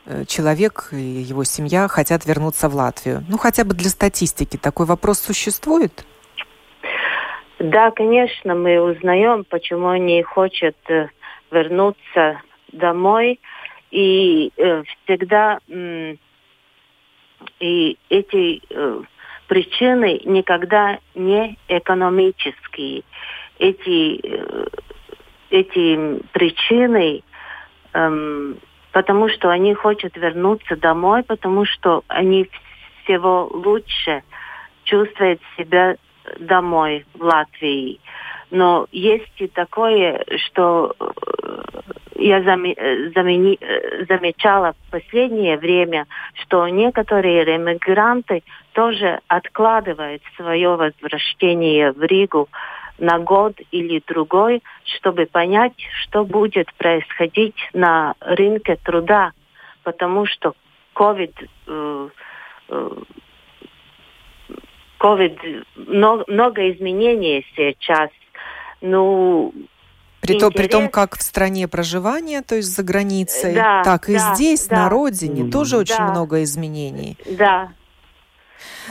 э, 0.07 0.25
человек 0.27 0.89
и 0.93 0.97
его 0.97 1.45
семья 1.45 1.89
хотят 1.89 2.27
вернуться 2.27 2.69
в 2.69 2.75
Латвию? 2.75 3.25
Ну, 3.29 3.39
хотя 3.39 3.65
бы 3.65 3.75
для 3.75 3.91
статистики 3.91 4.57
такой 4.57 4.87
вопрос 4.87 5.21
существует? 5.21 6.05
Да, 7.59 7.91
конечно, 7.91 8.55
мы 8.55 8.81
узнаем, 8.81 9.45
почему 9.45 9.89
они 9.89 10.23
хотят 10.23 10.77
э, 10.89 11.09
вернуться 11.51 12.41
домой. 12.73 13.41
И 13.91 14.53
всегда 15.05 15.61
и 17.61 17.99
эти 18.09 18.63
э, 18.71 19.03
причины 19.47 20.21
никогда 20.25 20.99
не 21.15 21.57
экономические. 21.69 23.03
Эти, 23.59 24.21
э, 24.23 24.67
эти 25.51 26.23
причины, 26.33 27.23
э, 27.93 28.55
потому 28.93 29.29
что 29.29 29.51
они 29.51 29.75
хотят 29.75 30.17
вернуться 30.17 30.77
домой, 30.77 31.23
потому 31.23 31.65
что 31.65 32.03
они 32.09 32.49
всего 33.03 33.49
лучше 33.53 34.23
чувствуют 34.85 35.41
себя 35.57 35.97
домой 36.39 37.05
в 37.15 37.23
Латвии. 37.23 38.01
Но 38.51 38.87
есть 38.93 39.33
и 39.39 39.49
такое, 39.49 40.25
что 40.47 40.95
э, 41.01 41.63
я 42.17 42.39
э, 42.39 43.11
замени, 43.15 43.59
э, 43.61 44.05
замечала 44.07 44.73
в 44.75 44.91
последнее 44.91 45.59
время, 45.59 46.07
что 46.43 46.69
некоторые 46.69 47.45
ремигранты 47.45 48.43
тоже 48.73 49.21
откладывают 49.29 50.23
свое 50.37 50.77
возвращение 50.77 51.93
в 51.93 52.03
Ригу 52.03 52.49
на 52.99 53.19
год 53.19 53.55
или 53.73 54.03
другой, 54.07 54.63
чтобы 54.85 55.27
понять, 55.27 55.75
что 56.03 56.25
будет 56.25 56.73
происходить 56.75 57.57
на 57.73 58.15
рынке 58.21 58.79
труда, 58.85 59.33
потому 59.83 60.27
что 60.27 60.55
COVID, 60.95 62.13
COVID 65.05 65.65
много, 65.77 66.25
много 66.29 66.73
изменений 66.73 67.45
сейчас. 67.55 68.11
Ну, 68.81 69.53
при, 70.21 70.39
то, 70.39 70.51
при 70.51 70.69
том, 70.69 70.89
как 70.89 71.19
в 71.19 71.23
стране 71.23 71.69
проживания, 71.69 72.41
то 72.41 72.55
есть 72.55 72.75
за 72.75 72.83
границей, 72.83 73.55
да, 73.55 73.83
так 73.83 74.09
и 74.09 74.15
да, 74.15 74.35
здесь, 74.35 74.67
да. 74.67 74.77
на 74.77 74.89
родине, 74.89 75.51
тоже 75.51 75.77
очень 75.77 75.97
да. 75.99 76.11
много 76.11 76.43
изменений. 76.43 77.19
Да. 77.39 77.73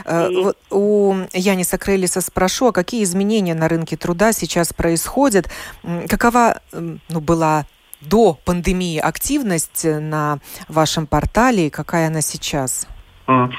Э, 0.05 0.29
и... 0.29 0.45
У 0.69 1.15
Яниса 1.33 1.79
Крелиса 1.79 2.21
спрошу, 2.21 2.67
а 2.67 2.71
какие 2.71 3.03
изменения 3.03 3.55
на 3.55 3.67
рынке 3.67 3.97
труда 3.97 4.31
сейчас 4.31 4.73
происходят? 4.73 5.49
Какова 6.07 6.61
ну, 6.71 7.19
была 7.19 7.65
до 8.01 8.37
пандемии 8.45 8.99
активность 8.99 9.85
на 9.85 10.39
вашем 10.67 11.07
портале 11.07 11.67
и 11.67 11.69
какая 11.71 12.07
она 12.07 12.21
сейчас? 12.21 12.87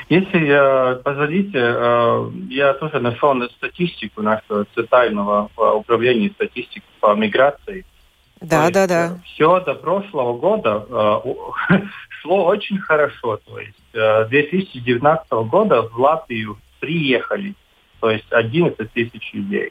Если 0.09 0.49
э, 0.49 0.97
позволите, 0.97 1.59
э, 1.59 2.30
я 2.50 2.75
тоже 2.75 3.00
нашел 3.00 3.35
статистику 3.50 4.21
нашего 4.21 4.66
центрального 4.75 5.50
управления 5.56 6.30
статистики 6.30 6.83
по 7.00 7.14
миграции. 7.14 7.85
Да, 8.44 8.71
да, 8.71 8.87
да. 8.87 9.06
Э, 9.06 9.18
Все 9.25 9.61
до 9.61 9.75
прошлого 9.75 10.37
года 10.37 10.87
э, 10.88 11.78
шло 12.21 12.44
очень 12.47 12.78
хорошо. 12.78 13.38
То 13.38 13.59
есть 13.59 13.75
э, 13.94 14.26
2019 14.28 15.30
года 15.49 15.83
в 15.83 15.99
Латвию 15.99 16.59
приехали, 16.80 17.54
то 18.00 18.11
есть 18.11 18.30
11 18.30 18.92
тысяч 18.92 19.33
людей. 19.33 19.71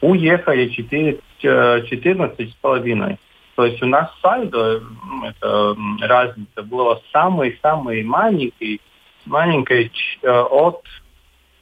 Уехали 0.00 0.68
4, 0.68 1.18
14 1.40 2.40
э, 2.40 2.46
с 2.46 2.54
половиной. 2.60 3.18
То 3.54 3.64
есть 3.64 3.82
у 3.82 3.86
нас 3.86 4.08
сальдо, 4.22 4.82
это 5.24 5.76
разница, 6.00 6.62
была 6.62 7.00
самый-самый 7.12 8.04
маленький, 8.04 8.80
маленький 9.28 9.90
э, 10.22 10.28
от... 10.28 10.84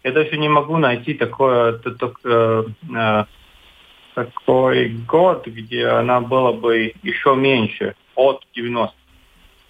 Я 0.03 0.13
даже 0.13 0.37
не 0.37 0.49
могу 0.49 0.77
найти 0.79 1.15
такое, 1.15 1.73
такое 1.79 2.65
э, 2.95 3.25
такой 4.15 4.89
год, 5.07 5.47
где 5.47 5.87
она 5.89 6.21
была 6.21 6.53
бы 6.53 6.93
еще 7.03 7.35
меньше, 7.37 7.95
от 8.15 8.45
90. 8.55 8.95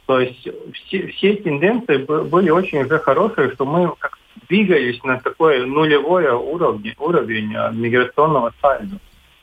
То 0.07 0.21
есть 0.21 0.49
все, 0.73 1.09
все 1.09 1.35
тенденции 1.37 1.97
были 1.97 2.50
очень 2.50 2.79
уже 2.83 2.99
хорошие, 3.00 3.53
что 3.53 3.65
мы 3.65 3.93
как 3.99 4.19
двигались 4.49 5.03
на 5.03 5.19
такой 5.19 5.67
нулевой 5.67 6.29
уровень, 6.29 6.95
уровень 6.99 7.55
э, 7.55 7.73
миграционного 7.73 8.53
сальдо. 8.61 8.99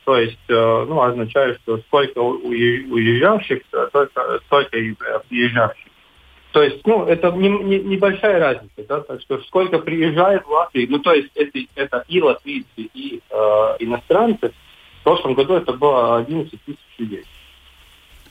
То 0.05 0.17
есть, 0.17 0.39
э, 0.47 0.85
ну, 0.87 1.01
означает, 1.01 1.59
что 1.63 1.77
сколько 1.79 2.19
уезжавших, 2.19 3.61
столько, 3.89 4.39
столько 4.45 4.77
и 4.77 4.93
приезжавших. 5.29 5.87
То 6.53 6.61
есть, 6.61 6.85
ну, 6.85 7.05
это 7.05 7.31
не, 7.31 7.49
не, 7.49 7.79
небольшая 7.79 8.39
разница, 8.39 8.85
да, 8.87 8.99
так 8.99 9.19
что 9.21 9.39
сколько 9.39 9.79
приезжает 9.79 10.45
в 10.45 10.51
Латвию, 10.51 10.87
ну, 10.87 10.99
то 10.99 11.11
есть 11.11 11.31
это, 11.33 11.57
это 11.73 12.05
и 12.07 12.21
латвийцы, 12.21 12.67
и 12.75 13.21
э, 13.27 13.35
иностранцы, 13.79 14.53
в 14.99 15.03
прошлом 15.03 15.33
году 15.33 15.55
это 15.55 15.73
было 15.73 16.17
11 16.17 16.51
тысяч 16.63 16.77
людей. 16.99 17.23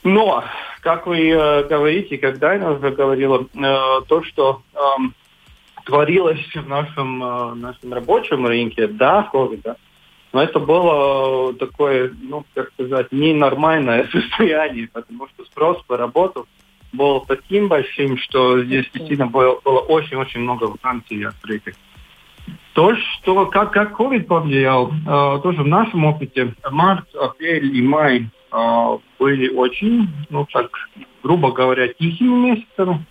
Но, 0.05 0.45
как 0.83 1.09
вы 1.09 1.31
э, 1.31 1.65
говорите, 1.65 2.17
как 2.17 2.39
Дайна 2.39 2.75
уже 2.75 2.93
говорила, 2.93 3.41
э, 3.43 4.01
то, 4.07 4.23
что 4.23 4.63
э, 4.73 4.79
творилось 5.85 6.47
в 6.55 6.69
нашем, 6.69 7.25
э, 7.25 7.55
нашем 7.55 7.93
рабочем 7.93 8.47
рынке 8.47 8.87
до 8.87 9.29
ковида, 9.33 9.77
но 10.33 10.45
это 10.45 10.61
было 10.61 11.53
такое, 11.55 12.13
ну, 12.23 12.45
как 12.55 12.71
сказать, 12.75 13.11
ненормальное 13.11 14.09
состояние, 14.13 14.89
потому 14.93 15.27
что 15.27 15.45
спрос 15.47 15.83
по 15.89 15.97
работу 15.97 16.47
был 16.93 17.21
таким 17.21 17.69
большим, 17.69 18.19
что 18.19 18.63
здесь 18.63 18.89
действительно 18.93 19.27
было, 19.27 19.53
очень-очень 19.53 20.41
много 20.41 20.65
вакансий 20.65 21.23
открытых. 21.25 21.75
То, 22.75 22.95
что 22.97 23.47
как, 23.47 23.73
как 23.73 23.99
COVID 23.99 24.25
повлиял, 24.25 24.91
э, 24.91 25.41
тоже 25.43 25.63
в 25.63 25.67
нашем 25.67 26.05
опыте, 26.07 26.55
март, 26.71 27.15
апрель 27.15 27.77
и 27.77 27.83
май 27.83 28.29
э, 28.51 28.99
были 29.19 29.49
очень, 29.51 30.09
ну 30.31 30.47
так, 30.51 30.71
грубо 31.23 31.53
говоря, 31.53 31.89
тихими 31.89 32.51
месяцами. 32.51 33.05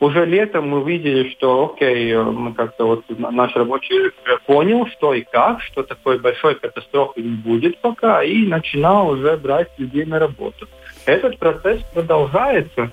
Уже 0.00 0.26
летом 0.26 0.68
мы 0.68 0.82
видели, 0.84 1.30
что, 1.30 1.72
окей, 1.72 2.12
э, 2.12 2.22
мы 2.22 2.52
как-то 2.52 2.86
вот 2.86 3.04
наш 3.18 3.54
рабочий 3.54 4.10
понял, 4.46 4.86
что 4.88 5.14
и 5.14 5.22
как, 5.22 5.62
что 5.62 5.84
такой 5.84 6.18
большой 6.18 6.56
катастрофы 6.56 7.22
не 7.22 7.36
будет 7.36 7.80
пока, 7.80 8.24
и 8.24 8.44
начинал 8.46 9.10
уже 9.10 9.36
брать 9.36 9.70
людей 9.78 10.04
на 10.04 10.18
работу. 10.18 10.66
Этот 11.06 11.38
процесс 11.38 11.82
продолжается. 11.92 12.90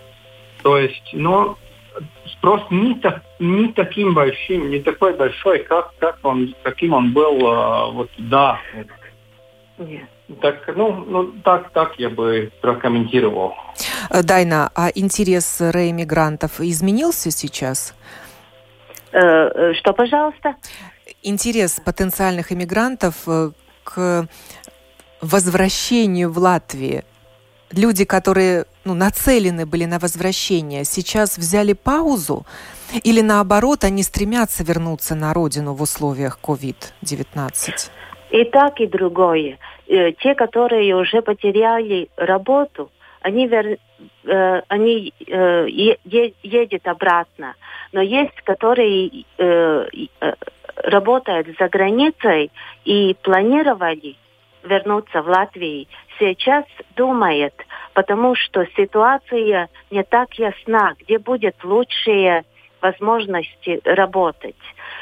То 0.64 0.78
есть, 0.78 1.10
но 1.14 1.58
спрос 2.34 2.62
не, 2.70 2.96
так, 2.96 3.22
не 3.40 3.72
таким 3.74 4.14
большим, 4.14 4.70
не 4.70 4.80
такой 4.80 5.16
большой, 5.16 5.60
как, 5.60 5.94
как 5.98 6.20
он, 6.24 6.56
каким 6.64 6.94
он 6.94 7.14
был 7.14 7.48
а, 7.48 7.88
вот 7.88 8.10
да. 8.18 8.60
Нет. 9.78 10.04
Так, 10.42 10.64
ну, 10.76 10.94
ну 10.94 11.32
так, 11.44 11.72
так 11.72 11.96
я 11.98 12.10
бы 12.10 12.52
прокомментировал. 12.62 13.54
Э, 14.10 14.24
Дайна, 14.24 14.72
а 14.76 14.90
интерес 14.94 15.60
реэмигрантов 15.60 16.62
изменился 16.62 17.32
сейчас? 17.32 17.94
Э, 19.12 19.20
э, 19.20 19.74
что, 19.74 19.94
пожалуйста? 19.94 20.56
Интерес 21.22 21.82
потенциальных 21.84 22.52
иммигрантов 22.52 23.28
к 23.84 24.28
возвращению 25.22 26.32
в 26.32 26.38
Латвию 26.38 27.04
люди, 27.74 28.06
которые 28.06 28.66
ну, 28.86 28.94
нацелены 28.94 29.66
были 29.66 29.86
на 29.86 30.00
возвращение, 30.00 30.84
сейчас 30.84 31.38
взяли 31.38 31.74
паузу? 31.74 32.46
Или 33.04 33.22
наоборот, 33.22 33.84
они 33.84 34.04
стремятся 34.04 34.64
вернуться 34.64 35.16
на 35.16 35.34
родину 35.34 35.74
в 35.74 35.82
условиях 35.82 36.40
COVID-19? 36.44 37.92
И 38.32 38.44
так, 38.46 38.80
и 38.80 38.88
другое. 38.88 39.58
Э, 39.88 40.12
те, 40.14 40.36
которые 40.36 40.96
уже 40.96 41.22
потеряли 41.22 42.10
работу, 42.18 42.92
они, 43.22 43.48
вер... 43.48 43.78
Э, 44.26 44.62
они 44.68 45.14
э, 45.28 45.68
едут 45.70 46.88
обратно. 46.88 47.56
Но 47.92 48.02
есть, 48.02 48.40
которые 48.46 49.26
работают 50.78 51.48
за 51.60 51.68
границей 51.68 52.52
и 52.86 53.16
планировали 53.22 54.16
вернуться 54.64 55.22
в 55.22 55.28
Латвию, 55.28 55.88
сейчас 56.20 56.66
думает, 56.96 57.54
потому 57.94 58.36
что 58.36 58.66
ситуация 58.76 59.70
не 59.90 60.04
так 60.04 60.34
ясна, 60.36 60.94
где 61.00 61.18
будет 61.20 61.56
лучшие 61.64 62.44
возможности 62.82 63.80
работать. 63.86 64.56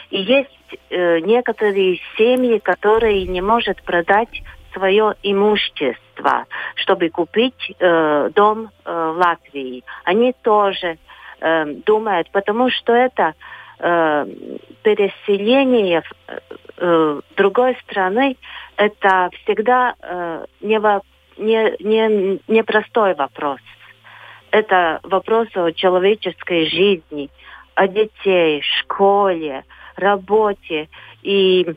И 0.10 0.22
есть 0.22 0.50
э, 0.90 1.20
некоторые 1.20 2.00
семьи, 2.18 2.60
которые 2.60 3.26
не 3.26 3.42
могут 3.42 3.82
продать 3.84 4.42
свое 4.74 5.16
имущество, 5.24 6.46
чтобы 6.76 7.10
купить 7.10 7.76
э, 7.80 8.30
дом 8.36 8.70
э, 8.86 9.12
в 9.16 9.18
Латвии. 9.18 9.84
Они 10.04 10.34
тоже 10.42 10.98
э, 11.40 11.66
думают, 11.86 12.30
потому 12.32 12.70
что 12.70 12.94
это 12.94 13.34
э, 13.80 14.26
переселение 14.84 16.04
э, 16.78 17.22
другой 17.36 17.78
страны 17.84 18.38
это 18.80 19.30
всегда 19.44 19.96
э, 20.02 20.46
не, 20.62 20.80
во, 20.80 21.02
не, 21.38 21.76
не, 21.84 22.40
вопрос. 23.14 23.60
Это 24.52 25.00
вопрос 25.04 25.50
о 25.56 25.72
человеческой 25.72 26.68
жизни, 26.68 27.30
о 27.76 27.88
детей, 27.88 28.62
школе, 28.62 29.66
работе. 29.96 30.88
И, 31.24 31.68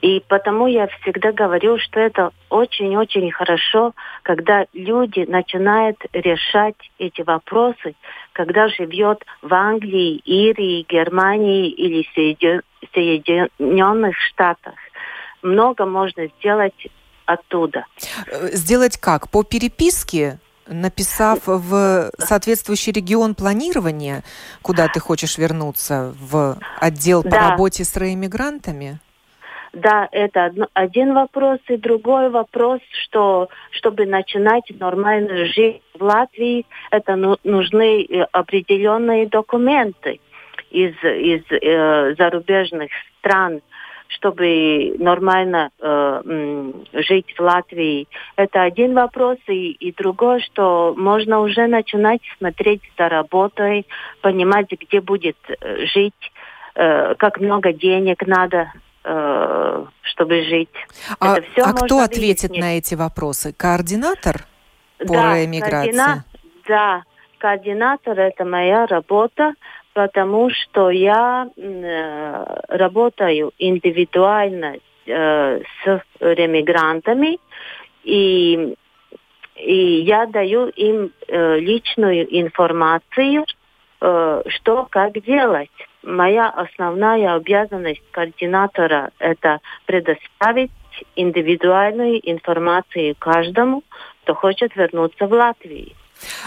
и 0.00 0.22
потому 0.26 0.66
я 0.66 0.86
всегда 0.86 1.32
говорю, 1.32 1.78
что 1.78 2.00
это 2.00 2.30
очень-очень 2.48 3.30
хорошо, 3.30 3.94
когда 4.22 4.66
люди 4.72 5.24
начинают 5.28 5.98
решать 6.12 6.76
эти 6.98 7.22
вопросы, 7.22 7.94
когда 8.32 8.68
живет 8.68 9.24
в 9.42 9.52
Англии, 9.52 10.16
Ирии, 10.24 10.86
Германии 10.88 11.68
или 11.68 12.06
Соединенных 12.94 14.16
Штатах. 14.16 14.74
Много 15.42 15.86
можно 15.86 16.26
сделать 16.38 16.88
оттуда. 17.26 17.84
Э, 18.26 18.48
сделать 18.52 18.96
как? 18.96 19.30
По 19.30 19.42
переписке? 19.42 20.38
написав 20.68 21.40
в 21.46 22.10
соответствующий 22.18 22.92
регион 22.92 23.34
планирования, 23.34 24.22
куда 24.62 24.86
ты 24.86 25.00
хочешь 25.00 25.36
вернуться, 25.36 26.14
в 26.18 26.56
отдел 26.80 27.24
по 27.24 27.30
да. 27.30 27.50
работе 27.50 27.84
с 27.84 27.96
реэмигрантами? 27.96 29.00
Да, 29.72 30.06
это 30.12 30.52
один 30.74 31.14
вопрос. 31.14 31.58
И 31.68 31.76
другой 31.76 32.28
вопрос, 32.28 32.80
что 33.04 33.48
чтобы 33.70 34.04
начинать 34.04 34.64
нормальную 34.78 35.46
жизнь 35.46 35.80
в 35.94 36.02
Латвии, 36.02 36.66
это 36.90 37.16
ну, 37.16 37.36
нужны 37.42 38.04
э, 38.04 38.22
определенные 38.32 39.26
документы 39.26 40.20
из, 40.70 40.94
из 41.02 41.42
э, 41.50 42.14
зарубежных 42.16 42.90
стран 43.18 43.60
чтобы 44.08 44.94
нормально 44.98 45.70
э, 45.80 46.72
жить 46.92 47.32
в 47.34 47.40
Латвии. 47.40 48.06
Это 48.36 48.62
один 48.62 48.92
вопрос. 48.92 49.38
И, 49.48 49.70
и 49.70 49.90
другой, 49.90 50.42
что 50.42 50.94
можно 50.98 51.40
уже 51.40 51.66
начинать 51.66 52.20
смотреть 52.36 52.82
за 52.98 53.08
работой, 53.08 53.86
понимать, 54.20 54.66
где 54.70 55.00
будет 55.00 55.38
э, 55.48 55.86
жить, 55.86 56.32
э, 56.74 57.14
как 57.14 57.40
много 57.40 57.72
денег 57.72 58.26
надо 58.26 58.70
чтобы 59.02 60.42
жить. 60.44 60.68
А, 61.18 61.38
Это 61.38 61.46
все 61.52 61.62
а 61.62 61.72
кто 61.72 62.00
ответит 62.00 62.50
выяснить. 62.50 62.60
на 62.60 62.78
эти 62.78 62.94
вопросы? 62.94 63.52
Координатор 63.52 64.44
по 64.98 65.14
да, 65.14 65.34
реэмиграции? 65.34 65.90
Координа... 65.90 66.24
Да, 66.68 67.02
координатор– 67.38 68.20
это 68.20 68.44
моя 68.44 68.86
работа 68.86 69.54
потому 69.94 70.50
что 70.50 70.90
я 70.90 71.48
э, 71.56 72.44
работаю 72.68 73.52
индивидуально 73.58 74.76
э, 75.06 75.60
с 75.84 76.02
ремигрантами, 76.20 77.38
и, 78.04 78.74
и 79.56 80.00
я 80.00 80.26
даю 80.26 80.68
им 80.68 81.12
э, 81.28 81.58
личную 81.58 82.26
информацию, 82.40 83.44
э, 84.00 84.42
что 84.46 84.86
как 84.90 85.12
делать. 85.22 85.70
Моя 86.02 86.48
основная 86.48 87.34
обязанность 87.34 88.02
координатора– 88.10 89.10
это 89.18 89.60
предоставить 89.86 90.70
индивидуальную 91.16 92.20
информацию 92.30 93.14
каждому, 93.18 93.82
кто 94.22 94.34
хочет 94.34 94.74
вернуться 94.76 95.26
в 95.26 95.32
Латвию. 95.32 95.92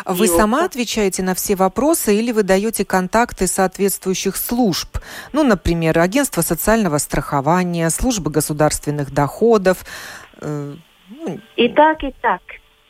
Вы 0.05 0.25
и 0.25 0.27
сама 0.27 0.59
вот... 0.61 0.67
отвечаете 0.67 1.23
на 1.23 1.35
все 1.35 1.55
вопросы 1.55 2.15
или 2.15 2.31
вы 2.31 2.43
даете 2.43 2.85
контакты 2.85 3.47
соответствующих 3.47 4.35
служб? 4.37 4.97
Ну, 5.33 5.43
например, 5.43 5.99
агентство 5.99 6.41
социального 6.41 6.97
страхования, 6.97 7.89
службы 7.89 8.31
государственных 8.31 9.13
доходов. 9.13 9.85
Э, 10.41 10.75
ну... 11.09 11.39
И 11.55 11.69
так, 11.69 12.03
и 12.03 12.13
так. 12.21 12.41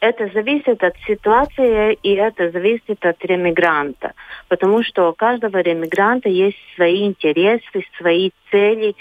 Это 0.07 0.29
зависит 0.35 0.83
от 0.83 0.95
ситуации 1.07 1.97
и 2.03 2.13
это 2.13 2.51
зависит 2.51 3.03
от 3.03 3.25
ремигранта. 3.25 4.13
Потому 4.49 4.83
что 4.83 5.09
у 5.09 5.13
каждого 5.13 5.57
ремигранта 5.57 6.29
есть 6.29 6.59
свои 6.75 7.07
интересы, 7.07 7.83
свои 7.97 8.29
цели. 8.51 8.93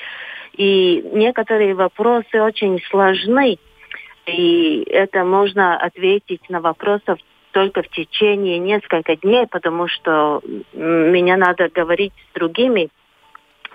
И 0.55 1.05
некоторые 1.13 1.75
вопросы 1.75 2.41
очень 2.41 2.81
сложны. 2.89 3.59
И 4.25 4.83
это 4.89 5.25
можно 5.25 5.77
ответить 5.77 6.49
на 6.49 6.63
вопросы 6.63 7.17
только 7.53 7.83
в 7.83 7.89
течение 7.89 8.59
нескольких 8.59 9.21
дней, 9.21 9.47
потому 9.47 9.89
что 9.89 10.41
меня 10.73 11.37
надо 11.37 11.69
говорить 11.69 12.15
с 12.31 12.35
другими 12.35 12.89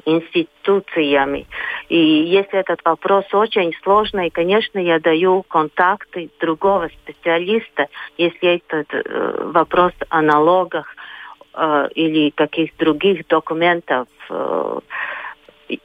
институциями. 0.06 1.48
И 1.90 1.98
если 1.98 2.60
этот 2.60 2.84
вопрос 2.84 3.26
очень 3.34 3.74
сложный, 3.84 4.30
конечно, 4.30 4.80
я 4.80 5.00
даю 5.00 5.44
контакты 5.44 6.30
другого 6.40 6.90
специалиста, 7.04 7.88
если 8.18 8.56
этот 8.56 8.88
э, 8.94 9.52
вопрос 9.54 9.94
о 10.10 10.22
налогах 10.22 10.96
э, 11.54 11.88
или 11.96 12.30
каких 12.32 12.76
других 12.78 13.28
документов 13.28 14.08
э, 14.30 14.80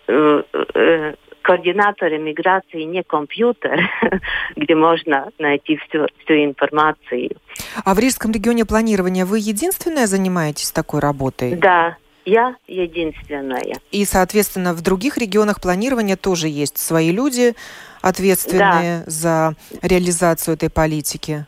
э, 0.08 0.42
э 0.52 1.14
координатор 1.44 2.10
миграции 2.18 2.82
не 2.84 3.02
компьютер, 3.02 3.78
где 4.56 4.74
можно 4.74 5.30
найти 5.38 5.76
всю, 5.76 6.06
всю 6.24 6.42
информацию. 6.42 7.36
А 7.84 7.94
в 7.94 7.98
Рижском 7.98 8.32
регионе 8.32 8.64
планирования 8.64 9.26
вы 9.26 9.38
единственная 9.40 10.06
занимаетесь 10.06 10.72
такой 10.72 11.00
работой? 11.00 11.54
Да, 11.54 11.98
я 12.24 12.56
единственная. 12.66 13.76
И, 13.90 14.04
соответственно, 14.04 14.74
в 14.74 14.82
других 14.82 15.18
регионах 15.18 15.60
планирования 15.60 16.16
тоже 16.16 16.48
есть 16.48 16.78
свои 16.78 17.10
люди, 17.10 17.54
ответственные 18.02 19.02
да. 19.04 19.10
за 19.10 19.54
реализацию 19.82 20.54
этой 20.54 20.70
политики. 20.70 21.46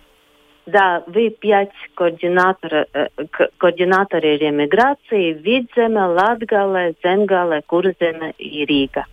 Да, 0.66 1.04
вы 1.06 1.30
пять 1.30 1.70
координаторы, 1.94 2.86
э, 2.92 3.08
координаторы 3.56 4.36
ремиграции 4.36 5.32
Видземе, 5.32 6.06
Латгале, 6.06 6.94
Земгале, 7.04 7.62
Курземе 7.66 8.32
и 8.36 8.64
Рига. 8.64 9.06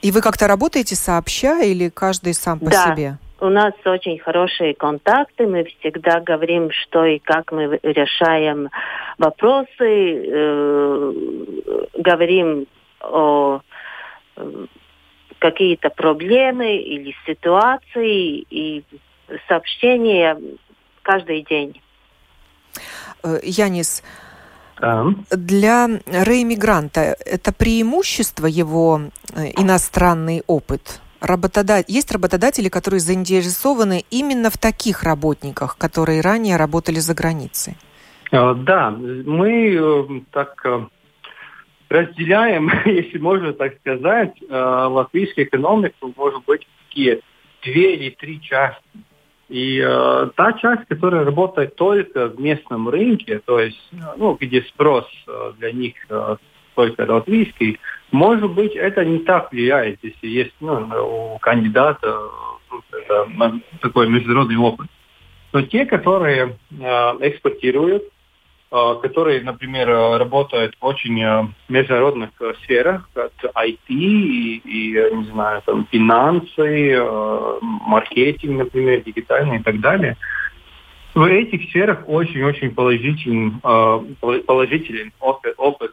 И 0.00 0.12
вы 0.12 0.22
как-то 0.22 0.46
работаете 0.46 0.94
сообща 0.94 1.60
или 1.62 1.88
каждый 1.88 2.34
сам 2.34 2.60
по 2.60 2.70
да. 2.70 2.94
себе? 2.94 3.18
У 3.40 3.48
нас 3.48 3.72
очень 3.86 4.18
хорошие 4.18 4.74
контакты, 4.74 5.46
мы 5.46 5.64
всегда 5.64 6.20
говорим, 6.20 6.70
что 6.70 7.06
и 7.06 7.18
как 7.18 7.52
мы 7.52 7.80
решаем 7.82 8.68
вопросы, 9.16 9.68
э, 9.80 11.12
говорим 11.98 12.66
о 13.00 13.60
э, 14.36 14.66
какие-то 15.38 15.88
проблемы 15.88 16.76
или 16.76 17.14
ситуации 17.26 18.44
и 18.50 18.84
сообщения 19.48 20.38
каждый 21.02 21.42
день. 21.42 21.80
Э, 23.24 23.38
Янис, 23.42 24.02
для 25.30 25.88
реиммигранта 26.06 27.16
это 27.24 27.52
преимущество 27.52 28.46
его 28.46 29.00
э, 29.34 29.46
иностранный 29.56 30.42
опыт? 30.46 31.00
Работодат... 31.20 31.88
Есть 31.88 32.12
работодатели, 32.12 32.68
которые 32.68 33.00
заинтересованы 33.00 34.04
именно 34.10 34.50
в 34.50 34.58
таких 34.58 35.02
работниках, 35.02 35.76
которые 35.76 36.20
ранее 36.20 36.56
работали 36.56 36.98
за 36.98 37.14
границей? 37.14 37.76
Э, 38.32 38.54
да, 38.54 38.90
мы 38.90 39.74
э, 39.74 40.20
так 40.32 40.66
разделяем, 41.88 42.70
если 42.84 43.18
можно 43.18 43.52
так 43.52 43.76
сказать, 43.80 44.34
латвийскую 44.48 45.46
экономику, 45.46 46.12
может 46.16 46.44
быть, 46.44 46.66
такие 46.88 47.20
две 47.62 47.96
или 47.96 48.10
три 48.10 48.40
части. 48.40 48.82
И 49.50 49.82
э, 49.84 50.30
та 50.36 50.52
часть, 50.52 50.86
которая 50.86 51.24
работает 51.24 51.74
только 51.74 52.28
в 52.28 52.40
местном 52.40 52.88
рынке, 52.88 53.40
то 53.44 53.58
есть, 53.58 53.90
ну, 54.16 54.36
где 54.40 54.62
спрос 54.62 55.06
э, 55.26 55.52
для 55.58 55.72
них 55.72 55.94
э, 56.08 56.36
только 56.76 57.00
латвийский, 57.00 57.80
может 58.12 58.50
быть, 58.52 58.74
это 58.74 59.04
не 59.04 59.18
так 59.20 59.52
влияет, 59.52 59.98
если 60.02 60.26
есть 60.26 60.54
ну, 60.60 61.34
у 61.34 61.38
кандидата 61.38 62.22
ну, 62.70 63.60
такой 63.80 64.08
международный 64.08 64.56
опыт. 64.56 64.88
Но 65.52 65.62
те, 65.62 65.84
которые 65.84 66.56
э, 66.70 66.84
экспортируют, 67.20 68.04
Э, 68.72 68.94
которые, 69.02 69.42
например, 69.42 69.90
э, 69.90 70.16
работают 70.18 70.76
в 70.80 70.84
очень 70.84 71.20
э, 71.20 71.44
международных 71.68 72.30
сферах, 72.62 73.08
как 73.14 73.32
IT 73.42 73.88
и, 73.88 74.58
и 74.58 74.92
не 75.12 75.24
знаю, 75.24 75.60
там, 75.66 75.88
финансы, 75.90 76.96
маркетинг, 77.60 78.58
например, 78.58 79.02
дигитальный 79.02 79.56
и 79.56 79.62
так 79.62 79.80
далее. 79.80 80.16
В 81.16 81.24
этих 81.24 81.68
сферах 81.70 82.04
очень-очень 82.06 82.72
положителен, 82.72 83.60
положителен 83.60 85.12
опыт, 85.18 85.54
опыт 85.56 85.92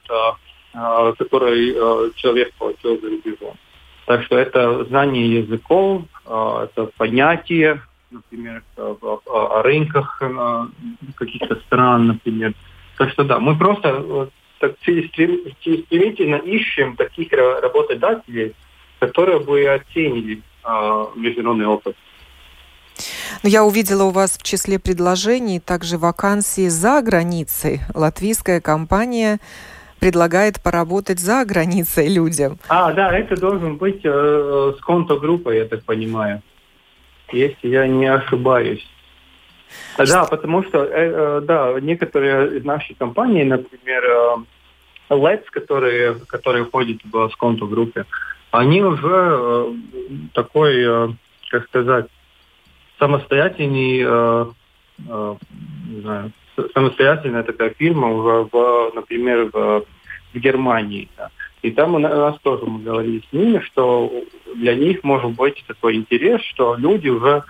который 0.73 1.73
человек 2.15 2.53
получил 2.57 2.99
за 3.01 3.09
рубежом. 3.09 3.55
Так 4.05 4.23
что 4.23 4.37
это 4.37 4.85
знание 4.85 5.39
языков, 5.39 6.03
это 6.25 6.89
понятие, 6.97 7.81
например, 8.11 8.63
о 8.77 9.61
рынках 9.63 10.21
каких-то 11.15 11.55
стран, 11.67 12.07
например, 12.07 12.53
так 12.97 13.09
что 13.11 13.23
да, 13.23 13.39
мы 13.39 13.57
просто 13.57 14.29
так 14.59 14.75
стремительно 14.81 16.35
ищем 16.35 16.95
таких 16.95 17.31
работодателей, 17.31 18.55
которые 18.99 19.39
бы 19.39 19.65
оценили 19.67 20.41
международный 21.15 21.67
опыт. 21.67 21.95
Но 22.97 23.39
ну, 23.43 23.49
я 23.49 23.63
увидела 23.63 24.03
у 24.05 24.09
вас 24.09 24.37
в 24.37 24.43
числе 24.43 24.79
предложений 24.79 25.59
также 25.59 25.97
вакансии 25.97 26.67
за 26.67 27.01
границей. 27.03 27.81
Латвийская 27.93 28.61
компания 28.61 29.39
предлагает 29.99 30.61
поработать 30.61 31.19
за 31.19 31.45
границей 31.45 32.07
людям. 32.07 32.59
А, 32.67 32.91
да, 32.93 33.17
это 33.17 33.39
должен 33.39 33.77
быть 33.77 34.01
э, 34.03 34.73
с 34.77 34.81
конто-группой, 34.81 35.57
я 35.57 35.65
так 35.65 35.83
понимаю. 35.83 36.41
Если 37.31 37.67
я 37.67 37.87
не 37.87 38.05
ошибаюсь. 38.07 38.85
Да, 39.97 40.25
потому 40.25 40.63
что, 40.63 40.83
э, 40.83 40.89
э, 40.93 41.41
да, 41.43 41.73
некоторые 41.81 42.57
из 42.57 42.65
наших 42.65 42.97
компаний, 42.97 43.43
например, 43.43 44.03
э, 44.03 44.35
Let's, 45.09 45.45
которые, 45.51 46.15
которые 46.27 46.65
входят 46.65 46.97
в 47.05 47.29
сконту 47.29 47.67
группе, 47.67 48.05
они 48.51 48.81
уже 48.81 49.73
такой, 50.33 51.15
как 51.49 51.65
сказать, 51.67 52.07
самостоятельный, 52.99 53.99
не 54.97 56.01
знаю, 56.01 56.31
самостоятельная 56.73 57.43
такая 57.43 57.69
фирма 57.71 58.13
уже, 58.13 58.47
в, 58.51 58.91
например, 58.95 59.49
в, 59.51 59.85
в 60.33 60.37
Германии. 60.37 61.09
Да. 61.17 61.29
И 61.61 61.71
там 61.71 61.95
у 61.95 61.99
нас 61.99 62.37
тоже 62.41 62.65
мы 62.65 62.81
говорили 62.81 63.21
с 63.29 63.33
ними, 63.33 63.59
что 63.59 64.11
для 64.55 64.75
них 64.75 65.03
может 65.03 65.31
быть 65.31 65.63
такой 65.67 65.95
интерес, 65.95 66.41
что 66.41 66.75
люди 66.75 67.09
уже 67.09 67.43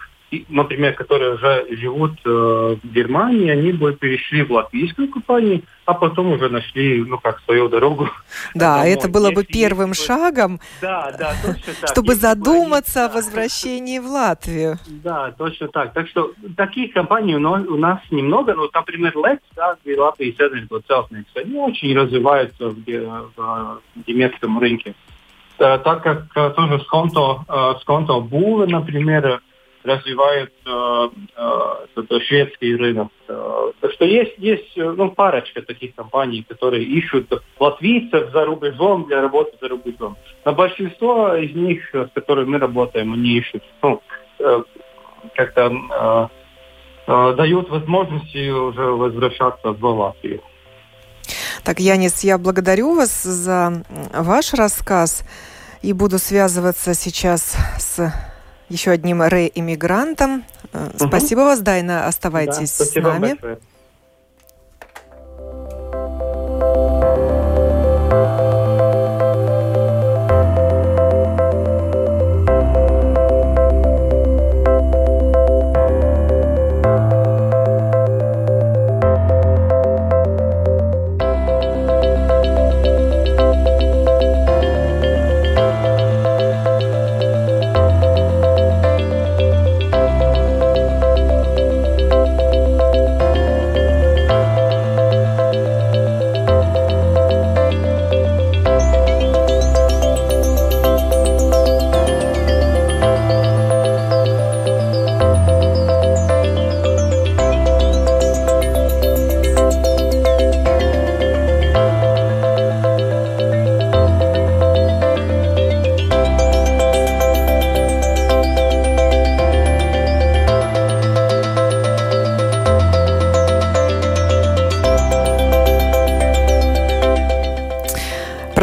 например, 0.49 0.93
которые 0.93 1.35
уже 1.35 1.65
живут 1.71 2.13
э, 2.25 2.29
в 2.29 2.93
Германии, 2.93 3.49
они 3.49 3.71
бы 3.71 3.93
перешли 3.93 4.43
в 4.43 4.51
латвийскую 4.51 5.09
компанию, 5.09 5.61
а 5.85 5.93
потом 5.93 6.33
уже 6.33 6.49
нашли, 6.49 7.01
ну, 7.03 7.17
как 7.17 7.39
свою 7.41 7.69
дорогу. 7.69 8.09
Да, 8.53 8.75
домой. 8.77 8.91
это 8.91 9.07
было 9.07 9.31
бы 9.31 9.45
первым 9.45 9.91
есть... 9.91 10.05
шагом, 10.05 10.59
да, 10.81 11.15
да, 11.17 11.33
точно 11.41 11.73
так. 11.79 11.89
чтобы 11.91 12.13
Если 12.13 12.21
задуматься 12.21 13.05
о 13.05 13.09
возвращении 13.09 13.99
в 13.99 14.07
Латвию. 14.07 14.77
Да, 14.87 15.31
точно 15.31 15.69
так. 15.69 15.93
Так 15.93 16.09
что 16.09 16.33
таких 16.57 16.93
компаний 16.93 17.35
у 17.35 17.77
нас 17.77 17.99
немного, 18.11 18.53
но, 18.53 18.69
например, 18.73 19.13
Lex, 19.15 19.39
да, 19.55 19.77
где 19.83 19.97
Латвия 19.97 20.33
целостных, 20.87 21.25
они 21.35 21.57
очень 21.57 21.97
развиваются 21.97 22.69
в, 22.69 22.75
в 22.75 23.81
немецком 24.05 24.59
рынке. 24.59 24.93
Так 25.57 26.03
как 26.03 26.25
э, 26.35 26.49
тоже 26.51 26.79
с 26.79 26.85
конто, 26.85 27.43
э, 27.47 27.73
с 27.81 27.83
конто 27.83 28.21
Бувы, 28.21 28.67
например, 28.67 29.41
развивают 29.87 30.51
э, 30.65 31.09
э, 31.37 32.19
шведский 32.27 32.75
рынок. 32.75 33.07
Э, 33.27 33.71
так 33.79 33.91
что 33.93 34.05
есть, 34.05 34.33
есть 34.37 34.77
э, 34.77 34.83
ну, 34.83 35.11
парочка 35.11 35.61
таких 35.61 35.95
компаний, 35.95 36.45
которые 36.47 36.83
ищут 36.83 37.31
латвийцев 37.59 38.31
за 38.31 38.45
рубежом 38.45 39.05
для 39.05 39.21
работы 39.21 39.51
за 39.61 39.69
рубежом. 39.69 40.17
Но 40.45 40.53
большинство 40.53 41.33
из 41.35 41.55
них, 41.55 41.89
с 41.93 42.09
которыми 42.13 42.49
мы 42.49 42.59
работаем, 42.59 43.13
они 43.13 43.37
ищут, 43.37 43.63
ну, 43.81 44.01
э, 44.39 44.63
как-то 45.35 45.71
э, 45.71 46.27
э, 47.07 47.33
дают 47.35 47.69
возможности 47.69 48.49
уже 48.49 48.83
возвращаться 48.83 49.71
в 49.71 49.85
Латвию. 49.85 50.41
Так, 51.63 51.79
Янис, 51.79 52.23
я 52.23 52.37
благодарю 52.37 52.95
вас 52.95 53.23
за 53.23 53.83
ваш 54.13 54.53
рассказ 54.53 55.23
и 55.81 55.93
буду 55.93 56.17
связываться 56.17 56.93
сейчас 56.93 57.57
с 57.77 58.13
еще 58.69 58.91
одним 58.91 59.23
реиммигрантом. 59.23 60.45
Угу. 60.73 61.07
Спасибо 61.07 61.41
вас, 61.41 61.59
Дайна. 61.59 62.07
Оставайтесь 62.07 62.77
да, 62.77 62.85
с 62.85 62.95
нами. 62.95 63.29
Большое. 63.29 63.59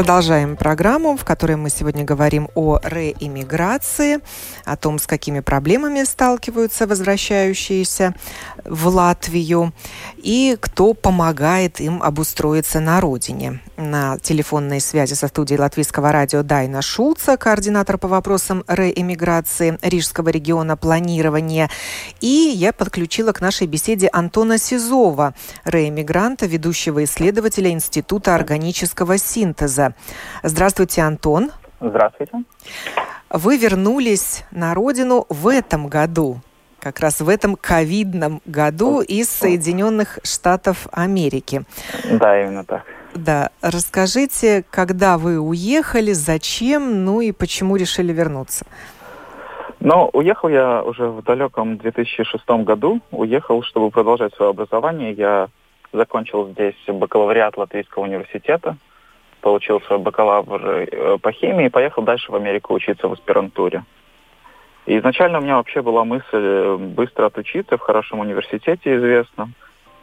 Продолжаем 0.04 0.56
программу, 0.56 1.16
в 1.16 1.24
которой 1.24 1.56
мы 1.56 1.70
сегодня 1.70 2.04
говорим 2.04 2.50
о 2.54 2.78
реиммиграции, 2.82 4.20
о 4.66 4.76
том, 4.76 4.98
с 4.98 5.06
какими 5.06 5.40
проблемами 5.40 6.04
сталкиваются 6.04 6.86
возвращающиеся 6.86 8.14
в 8.66 8.88
Латвию 8.88 9.72
и 10.24 10.56
кто 10.58 10.94
помогает 10.94 11.80
им 11.80 12.02
обустроиться 12.02 12.80
на 12.80 13.00
родине. 13.00 13.60
На 13.76 14.18
телефонной 14.18 14.80
связи 14.80 15.12
со 15.12 15.28
студией 15.28 15.60
Латвийского 15.60 16.12
радио 16.12 16.42
Дайна 16.42 16.80
Шулца, 16.80 17.36
координатор 17.36 17.98
по 17.98 18.08
вопросам 18.08 18.64
реэмиграции 18.66 19.78
Рижского 19.82 20.30
региона 20.30 20.78
планирования. 20.78 21.68
И 22.22 22.52
я 22.54 22.72
подключила 22.72 23.32
к 23.32 23.42
нашей 23.42 23.66
беседе 23.66 24.08
Антона 24.12 24.56
Сизова, 24.56 25.34
реэмигранта, 25.66 26.46
ведущего 26.46 27.04
исследователя 27.04 27.70
Института 27.70 28.34
органического 28.34 29.18
синтеза. 29.18 29.94
Здравствуйте, 30.42 31.02
Антон. 31.02 31.52
Здравствуйте. 31.82 32.44
Вы 33.28 33.58
вернулись 33.58 34.44
на 34.52 34.72
родину 34.72 35.26
в 35.28 35.48
этом 35.48 35.88
году 35.88 36.40
как 36.84 37.00
раз 37.00 37.22
в 37.22 37.30
этом 37.30 37.56
ковидном 37.56 38.42
году 38.44 39.00
из 39.00 39.30
Соединенных 39.30 40.18
Штатов 40.22 40.86
Америки. 40.92 41.62
Да, 42.10 42.38
именно 42.42 42.62
так. 42.62 42.84
Да, 43.14 43.48
расскажите, 43.62 44.64
когда 44.70 45.16
вы 45.16 45.38
уехали, 45.38 46.12
зачем, 46.12 47.04
ну 47.06 47.22
и 47.22 47.32
почему 47.32 47.76
решили 47.76 48.12
вернуться? 48.12 48.66
Ну, 49.80 50.10
уехал 50.12 50.50
я 50.50 50.82
уже 50.82 51.08
в 51.08 51.22
далеком 51.22 51.78
2006 51.78 52.46
году. 52.64 53.00
Уехал, 53.10 53.62
чтобы 53.62 53.90
продолжать 53.90 54.34
свое 54.34 54.50
образование. 54.50 55.12
Я 55.14 55.48
закончил 55.90 56.48
здесь 56.48 56.76
бакалавриат 56.86 57.56
Латвийского 57.56 58.02
университета, 58.02 58.76
получил 59.40 59.80
свой 59.82 60.00
бакалавр 60.00 60.66
э, 60.66 61.18
по 61.18 61.32
химии 61.32 61.66
и 61.66 61.70
поехал 61.70 62.02
дальше 62.02 62.30
в 62.30 62.34
Америку 62.34 62.74
учиться 62.74 63.08
в 63.08 63.12
аспирантуре. 63.12 63.84
И 64.86 64.98
изначально 64.98 65.38
у 65.38 65.42
меня 65.42 65.56
вообще 65.56 65.80
была 65.80 66.04
мысль 66.04 66.24
э, 66.32 66.76
быстро 66.76 67.26
отучиться 67.26 67.78
в 67.78 67.80
хорошем 67.80 68.20
университете 68.20 68.96
известном 68.96 69.54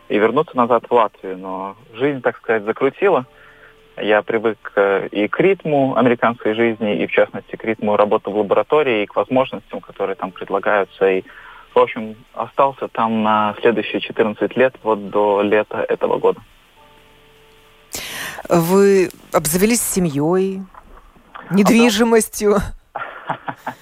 и 0.09 0.17
вернуться 0.17 0.57
назад 0.57 0.85
в 0.89 0.93
Латвию. 0.93 1.37
Но 1.37 1.75
жизнь, 1.93 2.21
так 2.21 2.37
сказать, 2.37 2.63
закрутила. 2.63 3.25
Я 3.97 4.23
привык 4.23 4.71
э, 4.75 5.07
и 5.11 5.27
к 5.27 5.39
ритму 5.39 5.95
американской 5.95 6.55
жизни, 6.55 6.97
и 6.97 7.05
в 7.05 7.11
частности 7.11 7.55
к 7.55 7.63
ритму 7.63 7.95
работы 7.95 8.31
в 8.31 8.37
лаборатории, 8.37 9.03
и 9.03 9.05
к 9.05 9.15
возможностям, 9.15 9.81
которые 9.81 10.15
там 10.15 10.31
предлагаются. 10.31 11.07
И, 11.11 11.23
в 11.75 11.79
общем, 11.79 12.15
остался 12.33 12.87
там 12.87 13.21
на 13.21 13.55
следующие 13.61 14.01
14 14.01 14.57
лет, 14.57 14.73
вот 14.81 15.11
до 15.11 15.41
лета 15.41 15.85
этого 15.87 16.17
года. 16.17 16.41
Вы 18.49 19.09
обзавелись 19.31 19.81
семьей, 19.81 20.63
недвижимостью? 21.51 22.57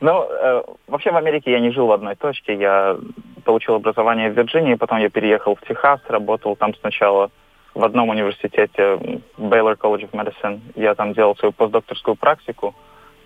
Ну, 0.00 0.26
э, 0.30 0.62
вообще 0.86 1.10
в 1.10 1.16
Америке 1.16 1.52
я 1.52 1.60
не 1.60 1.70
жил 1.70 1.86
в 1.86 1.92
одной 1.92 2.16
точке. 2.16 2.54
Я 2.54 2.96
получил 3.44 3.74
образование 3.74 4.30
в 4.30 4.36
Вирджинии, 4.36 4.74
потом 4.74 4.98
я 4.98 5.10
переехал 5.10 5.54
в 5.54 5.60
Техас, 5.60 6.00
работал 6.08 6.56
там 6.56 6.74
сначала 6.76 7.30
в 7.74 7.84
одном 7.84 8.08
университете, 8.08 8.98
Baylor 9.38 9.76
College 9.76 10.08
of 10.08 10.12
Medicine. 10.12 10.60
Я 10.74 10.94
там 10.94 11.12
делал 11.12 11.36
свою 11.36 11.52
постдокторскую 11.52 12.16
практику. 12.16 12.74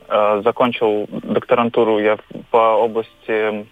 Э, 0.09 0.43
закончил 0.45 1.07
докторантуру 1.09 2.01
я 2.01 2.19
по 2.51 2.75
области 2.75 3.67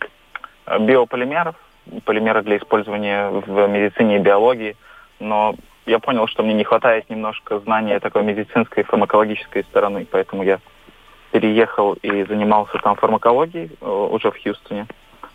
биополимеров, 0.81 1.57
полимеры 2.05 2.43
для 2.43 2.59
использования 2.59 3.31
в 3.31 3.67
медицине 3.67 4.17
и 4.17 4.21
биологии. 4.21 4.77
Но 5.19 5.57
я 5.87 5.99
понял, 5.99 6.29
что 6.29 6.45
мне 6.45 6.55
не 6.55 6.62
хватает 6.62 7.11
немножко 7.11 7.59
знания 7.59 7.99
такой 7.99 8.23
медицинской, 8.23 8.85
фармакологической 8.85 9.65
стороны, 9.65 10.07
поэтому 10.09 10.45
я 10.45 10.61
переехал 11.33 11.95
и 12.03 12.25
занимался 12.25 12.79
там 12.79 12.95
фармакологией 12.95 13.71
э, 13.81 13.87
уже 13.87 14.31
в 14.31 14.40
Хьюстоне. 14.40 14.87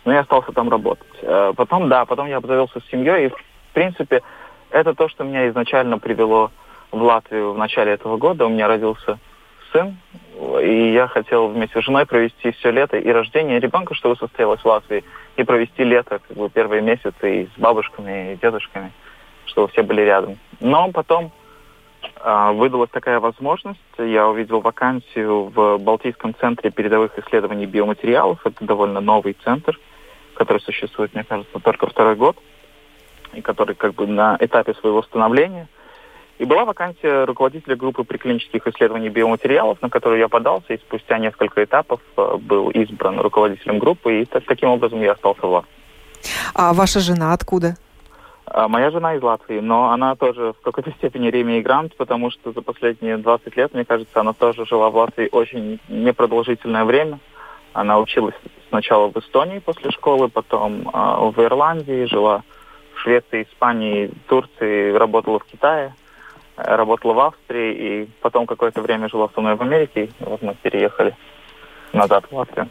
Но 0.04 0.12
я 0.12 0.20
остался 0.20 0.52
там 0.52 0.70
работать. 0.70 1.18
Э, 1.22 1.52
потом, 1.54 1.88
да, 1.88 2.06
потом 2.06 2.28
я 2.28 2.38
обзавелся 2.38 2.80
с 2.80 2.90
семьей, 2.90 3.26
и, 3.26 3.28
в 3.28 3.34
принципе, 3.74 4.22
это 4.70 4.94
то, 4.94 5.08
что 5.08 5.24
меня 5.24 5.48
изначально 5.48 5.98
привело 5.98 6.50
в 6.92 7.02
Латвию 7.02 7.52
в 7.52 7.58
начале 7.58 7.92
этого 7.92 8.16
года. 8.16 8.46
У 8.46 8.48
меня 8.48 8.68
родился 8.68 9.18
сын, 9.72 9.96
и 10.62 10.92
я 10.92 11.08
хотел 11.08 11.48
вместе 11.48 11.80
с 11.80 11.84
женой 11.84 12.06
провести 12.06 12.52
все 12.52 12.70
лето 12.70 12.96
и 12.96 13.10
рождение 13.10 13.58
ребенка, 13.58 13.94
чтобы 13.94 14.16
состоялось 14.16 14.60
в 14.60 14.66
Латвии, 14.66 15.04
и 15.36 15.44
провести 15.44 15.84
лето, 15.84 16.20
как 16.26 16.36
бы 16.36 16.48
первые 16.48 16.80
месяцы 16.80 17.42
и 17.42 17.46
с 17.46 17.58
бабушками, 17.58 18.32
и 18.32 18.36
дедушками, 18.36 18.92
чтобы 19.46 19.68
все 19.68 19.82
были 19.82 20.02
рядом. 20.02 20.38
Но 20.60 20.90
потом 20.92 21.32
выдалась 22.22 22.90
такая 22.90 23.20
возможность. 23.20 23.80
Я 23.98 24.28
увидел 24.28 24.60
вакансию 24.60 25.44
в 25.44 25.78
Балтийском 25.78 26.34
центре 26.34 26.70
передовых 26.70 27.18
исследований 27.18 27.66
биоматериалов. 27.66 28.44
Это 28.44 28.64
довольно 28.64 29.00
новый 29.00 29.36
центр, 29.44 29.78
который 30.34 30.60
существует, 30.60 31.14
мне 31.14 31.24
кажется, 31.24 31.58
только 31.58 31.86
второй 31.86 32.16
год, 32.16 32.36
и 33.32 33.40
который 33.40 33.74
как 33.74 33.94
бы 33.94 34.06
на 34.06 34.36
этапе 34.40 34.74
своего 34.74 35.02
становления. 35.02 35.68
И 36.38 36.44
была 36.44 36.64
вакансия 36.64 37.24
руководителя 37.24 37.74
группы 37.74 38.04
приклинических 38.04 38.64
исследований 38.68 39.08
биоматериалов, 39.08 39.82
на 39.82 39.90
которую 39.90 40.20
я 40.20 40.28
подался, 40.28 40.72
и 40.72 40.78
спустя 40.78 41.18
несколько 41.18 41.64
этапов 41.64 42.00
э, 42.16 42.36
был 42.40 42.70
избран 42.70 43.18
руководителем 43.18 43.80
группы, 43.80 44.22
и 44.22 44.24
таким 44.24 44.70
образом 44.70 45.00
я 45.00 45.12
остался 45.12 45.44
в. 45.44 45.64
А 46.54 46.72
ваша 46.72 47.00
жена 47.00 47.32
откуда? 47.32 47.76
А 48.50 48.68
моя 48.68 48.90
жена 48.90 49.14
из 49.14 49.22
Латвии, 49.22 49.60
но 49.60 49.90
она 49.90 50.16
тоже 50.16 50.52
в 50.52 50.60
какой-то 50.62 50.90
степени 50.92 51.28
ремигрант, 51.28 51.96
потому 51.96 52.30
что 52.30 52.52
за 52.52 52.62
последние 52.62 53.18
20 53.18 53.56
лет, 53.56 53.74
мне 53.74 53.84
кажется, 53.84 54.20
она 54.20 54.32
тоже 54.32 54.64
жила 54.64 54.90
в 54.90 54.96
Латвии 54.96 55.28
очень 55.30 55.80
непродолжительное 55.88 56.84
время. 56.84 57.18
Она 57.74 57.98
училась 57.98 58.34
сначала 58.70 59.10
в 59.10 59.16
Эстонии 59.18 59.58
после 59.58 59.90
школы, 59.90 60.28
потом 60.28 60.88
э, 60.88 61.30
в 61.30 61.38
Ирландии, 61.38 62.06
жила 62.06 62.42
в 62.94 63.00
Швеции, 63.00 63.46
Испании, 63.50 64.10
Турции, 64.28 64.92
работала 64.92 65.38
в 65.38 65.44
Китае, 65.44 65.94
работала 66.56 67.12
в 67.12 67.20
Австрии, 67.20 67.74
и 67.74 68.08
потом 68.22 68.46
какое-то 68.46 68.80
время 68.80 69.08
жила 69.08 69.28
со 69.34 69.40
мной 69.40 69.56
в 69.56 69.62
Америке, 69.62 70.04
и 70.04 70.10
вот 70.20 70.42
мы 70.42 70.54
переехали 70.54 71.14
назад 71.92 72.24
в 72.30 72.34
Латвию. 72.34 72.68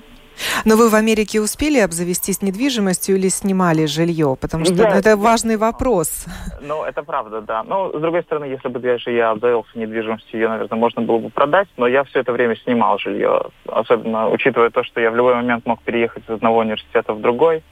Но 0.65 0.75
вы 0.75 0.89
в 0.89 0.95
Америке 0.95 1.41
успели 1.41 1.79
обзавестись 1.79 2.41
недвижимостью 2.41 3.15
или 3.15 3.29
снимали 3.29 3.85
жилье? 3.85 4.37
Потому 4.39 4.65
что 4.65 4.73
я, 4.73 4.97
это 4.97 5.17
важный 5.17 5.57
вопрос. 5.57 6.25
Ну, 6.61 6.83
это 6.83 7.03
правда, 7.03 7.41
да. 7.41 7.63
Но, 7.63 7.89
с 7.89 8.01
другой 8.01 8.23
стороны, 8.23 8.45
если 8.45 8.67
бы 8.67 8.79
даже 8.79 9.11
я 9.11 9.31
обзавелся 9.31 9.69
недвижимостью, 9.75 10.39
ее, 10.39 10.49
наверное, 10.49 10.77
можно 10.77 11.01
было 11.01 11.19
бы 11.19 11.29
продать, 11.29 11.67
но 11.77 11.87
я 11.87 12.03
все 12.03 12.19
это 12.19 12.31
время 12.31 12.55
снимал 12.55 12.99
жилье. 12.99 13.45
Особенно 13.67 14.29
учитывая 14.29 14.69
то, 14.69 14.83
что 14.83 15.01
я 15.01 15.11
в 15.11 15.15
любой 15.15 15.35
момент 15.35 15.65
мог 15.65 15.81
переехать 15.81 16.23
из 16.25 16.29
одного 16.29 16.59
университета 16.59 17.13
в 17.13 17.21
другой, 17.21 17.63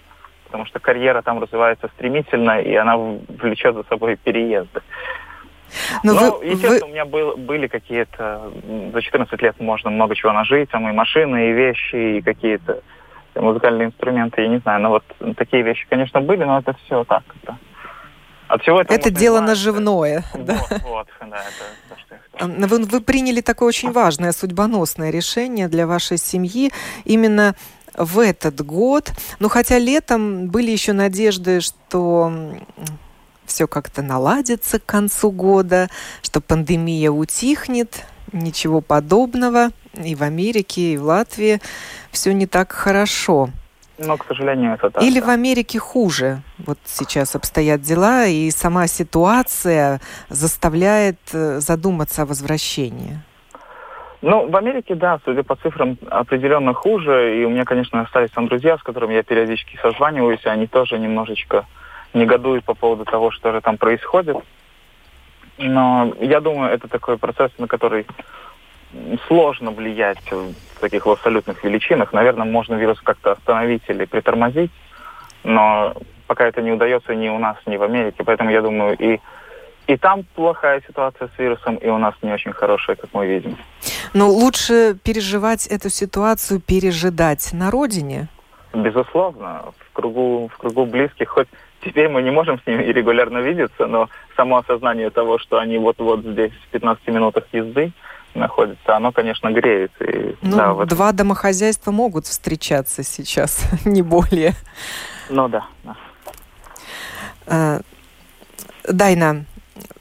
потому 0.46 0.66
что 0.66 0.80
карьера 0.80 1.22
там 1.22 1.42
развивается 1.42 1.90
стремительно, 1.96 2.62
и 2.62 2.74
она 2.76 2.98
влечет 2.98 3.76
за 3.76 3.84
собой 3.84 4.16
переезды. 4.16 4.82
Но 6.04 6.14
ну, 6.14 6.38
вы, 6.38 6.46
естественно, 6.46 6.86
вы... 6.86 6.92
у 6.92 6.94
меня 6.94 7.06
был, 7.06 7.38
были 7.38 7.68
какие-то... 7.68 8.52
За 8.94 9.02
14 9.02 9.42
лет 9.42 9.60
можно 9.60 9.90
много 9.90 10.16
чего 10.16 10.32
нажить, 10.34 10.70
там 10.70 10.88
и 10.90 10.92
машины, 10.92 11.50
и 11.50 11.54
вещи, 11.54 12.18
и 12.18 12.22
какие-то 12.22 12.82
музыкальные 13.36 13.88
инструменты, 13.88 14.42
я 14.42 14.48
не 14.48 14.60
знаю. 14.60 14.82
Но 14.82 14.90
вот 14.90 15.04
такие 15.36 15.64
вещи, 15.64 15.86
конечно, 15.90 16.22
были, 16.22 16.44
но 16.44 16.60
это 16.60 16.76
все 16.86 17.04
так. 17.04 17.24
Это, 17.44 17.58
от 18.48 18.62
всего 18.62 18.82
этого 18.82 18.98
это 18.98 19.10
дело 19.10 19.40
наживное. 19.42 20.24
Вот, 20.34 20.46
да. 20.46 20.60
вот, 20.84 21.08
да, 21.20 21.38
это 21.38 22.68
вы, 22.68 22.84
вы 22.84 23.02
приняли 23.02 23.42
такое 23.42 23.70
очень 23.70 23.92
важное, 23.92 24.32
судьбоносное 24.32 25.10
решение 25.10 25.68
для 25.68 25.88
вашей 25.88 26.18
семьи. 26.18 26.72
Именно 27.06 27.56
в 27.98 28.20
этот 28.20 28.62
год. 28.62 29.12
Ну, 29.40 29.50
хотя 29.50 29.80
летом 29.80 30.48
были 30.48 30.72
еще 30.72 30.94
надежды, 30.94 31.62
что 31.62 32.32
все 33.46 33.68
как-то 33.68 34.02
наладится 34.02 34.80
к 34.80 34.86
концу 34.86 35.32
года, 35.32 35.90
что 36.22 36.42
пандемия 36.42 37.12
утихнет. 37.12 38.06
Ничего 38.32 38.82
подобного. 38.82 39.70
И 39.94 40.16
в 40.16 40.24
Америке, 40.24 40.94
и 40.94 40.98
в 40.98 41.04
Латвии 41.04 41.62
все 42.12 42.34
не 42.34 42.48
так 42.48 42.72
хорошо. 42.72 43.50
Но, 43.98 44.18
к 44.18 44.26
сожалению, 44.28 44.74
это 44.74 44.90
так. 44.90 45.04
Или 45.04 45.20
да. 45.20 45.28
в 45.28 45.30
Америке 45.30 45.80
хуже. 45.80 46.42
Вот 46.58 46.78
сейчас 46.84 47.36
обстоят 47.36 47.82
дела, 47.82 48.26
и 48.26 48.50
сама 48.52 48.88
ситуация 48.88 50.02
заставляет 50.30 51.20
э, 51.32 51.60
задуматься 51.60 52.24
о 52.24 52.26
возвращении. 52.26 53.20
Ну, 54.22 54.50
в 54.50 54.56
Америке, 54.58 54.96
да, 54.96 55.20
судя 55.24 55.44
по 55.44 55.56
цифрам, 55.56 55.98
определенно 56.10 56.74
хуже. 56.74 57.40
И 57.40 57.46
у 57.46 57.50
меня, 57.50 57.64
конечно, 57.64 58.02
остались 58.02 58.32
там 58.32 58.48
друзья, 58.48 58.78
с 58.78 58.84
которыми 58.84 59.14
я 59.14 59.24
периодически 59.24 59.78
созваниваюсь, 59.82 60.44
и 60.44 60.50
они 60.50 60.68
тоже 60.68 60.98
немножечко 61.00 61.66
негодуют 62.16 62.66
по 62.66 62.74
поводу 62.74 63.06
того, 63.06 63.32
что 63.32 63.52
же 63.52 63.62
там 63.62 63.78
происходит. 63.78 64.38
Но 65.58 66.14
я 66.20 66.42
думаю, 66.42 66.74
это 66.74 66.88
такой 66.88 67.18
процесс, 67.18 67.52
на 67.58 67.68
который 67.68 68.06
сложно 69.28 69.72
влиять 69.72 70.20
в 70.32 70.80
таких 70.80 71.06
в 71.06 71.12
абсолютных 71.12 71.64
величинах. 71.64 72.14
Наверное, 72.14 72.46
можно 72.46 72.76
вирус 72.76 73.00
как-то 73.02 73.34
остановить 73.34 73.84
или 73.88 74.06
притормозить, 74.06 74.72
но 75.44 75.94
пока 76.28 76.48
это 76.48 76.62
не 76.62 76.72
удается 76.72 77.14
ни 77.14 77.30
у 77.30 77.38
нас, 77.38 77.58
ни 77.66 77.78
в 77.78 77.84
Америке. 77.84 78.24
Поэтому 78.24 78.50
я 78.50 78.62
думаю, 78.62 78.98
и 78.98 79.20
и 79.88 79.98
там 79.98 80.24
плохая 80.34 80.82
ситуация 80.88 81.28
с 81.28 81.40
вирусом, 81.40 81.76
и 81.76 81.88
у 81.88 82.00
нас 82.00 82.16
не 82.24 82.32
очень 82.32 82.54
хорошая, 82.54 82.96
как 82.96 83.12
мы 83.14 83.28
видим. 83.28 83.56
Но 84.14 84.30
лучше 84.30 84.98
переживать 85.04 85.68
эту 85.68 85.90
ситуацию, 85.90 86.60
пережидать 86.60 87.52
на 87.54 87.70
родине? 87.70 88.28
Безусловно, 88.74 89.74
в 89.78 89.94
кругу, 89.94 90.50
в 90.52 90.58
кругу 90.58 90.86
близких. 90.86 91.30
Хоть 91.30 91.48
теперь 91.86 92.10
мы 92.10 92.22
не 92.22 92.32
можем 92.32 92.60
с 92.60 92.68
ними 92.68 92.84
регулярно 92.92 93.38
видеться, 93.38 93.86
но 93.86 94.10
само 94.36 94.58
осознание 94.58 95.10
того, 95.10 95.38
что 95.38 95.60
они 95.60 95.78
вот-вот 95.78 96.22
здесь 96.22 96.52
в 96.52 96.72
15 96.72 97.08
минутах 97.08 97.46
езды 97.54 97.92
находятся, 98.34 98.98
оно, 98.98 99.14
конечно, 99.14 99.50
греет. 99.52 99.92
И, 100.02 100.36
ну, 100.42 100.58
да, 100.58 100.74
вот... 100.74 100.90
два 100.90 101.14
домохозяйства 101.14 101.92
могут 101.92 102.26
встречаться 102.26 103.04
сейчас, 103.04 103.66
не 103.86 104.02
более. 104.02 104.54
Ну 105.30 105.48
да. 105.48 105.66
да. 105.84 105.96
А, 107.48 107.80
Дайна, 108.84 109.46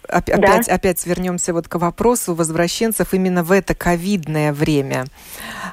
опять, 0.09 0.66
да. 0.66 0.75
опять 0.75 1.07
вернемся 1.07 1.53
вот 1.53 1.68
к 1.68 1.77
вопросу 1.77 2.35
возвращенцев 2.35 3.14
именно 3.14 3.44
в 3.44 3.53
это 3.53 3.75
ковидное 3.75 4.53
время. 4.53 5.05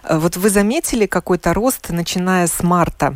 Э, 0.04 0.17
вот 0.17 0.38
вы 0.38 0.50
заметили 0.50 1.06
какой-то 1.06 1.54
рост, 1.54 1.89
начиная 1.89 2.47
с 2.47 2.62
марта? 2.62 3.15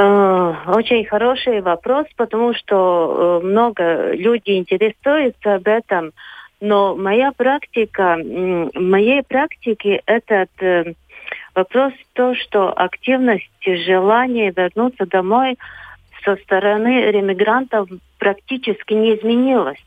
Э, 0.00 0.54
очень 0.68 1.04
хороший 1.06 1.60
вопрос, 1.60 2.06
потому 2.16 2.54
что 2.54 3.40
э, 3.42 3.46
много 3.46 4.12
людей 4.12 4.58
интересуются 4.58 5.56
об 5.56 5.66
этом, 5.66 6.12
но 6.60 6.94
моя 6.94 7.32
практика, 7.32 8.16
моей 8.74 9.22
практике 9.22 10.02
этот 10.06 10.50
вопрос 11.54 11.92
то, 12.14 12.34
что 12.34 12.72
активность, 12.72 13.50
желание 13.64 14.52
вернуться 14.52 15.06
домой– 15.06 15.58
со 16.24 16.36
стороны 16.36 17.10
ремигрантов 17.10 17.88
практически 18.18 18.94
не 18.94 19.16
изменилось. 19.16 19.82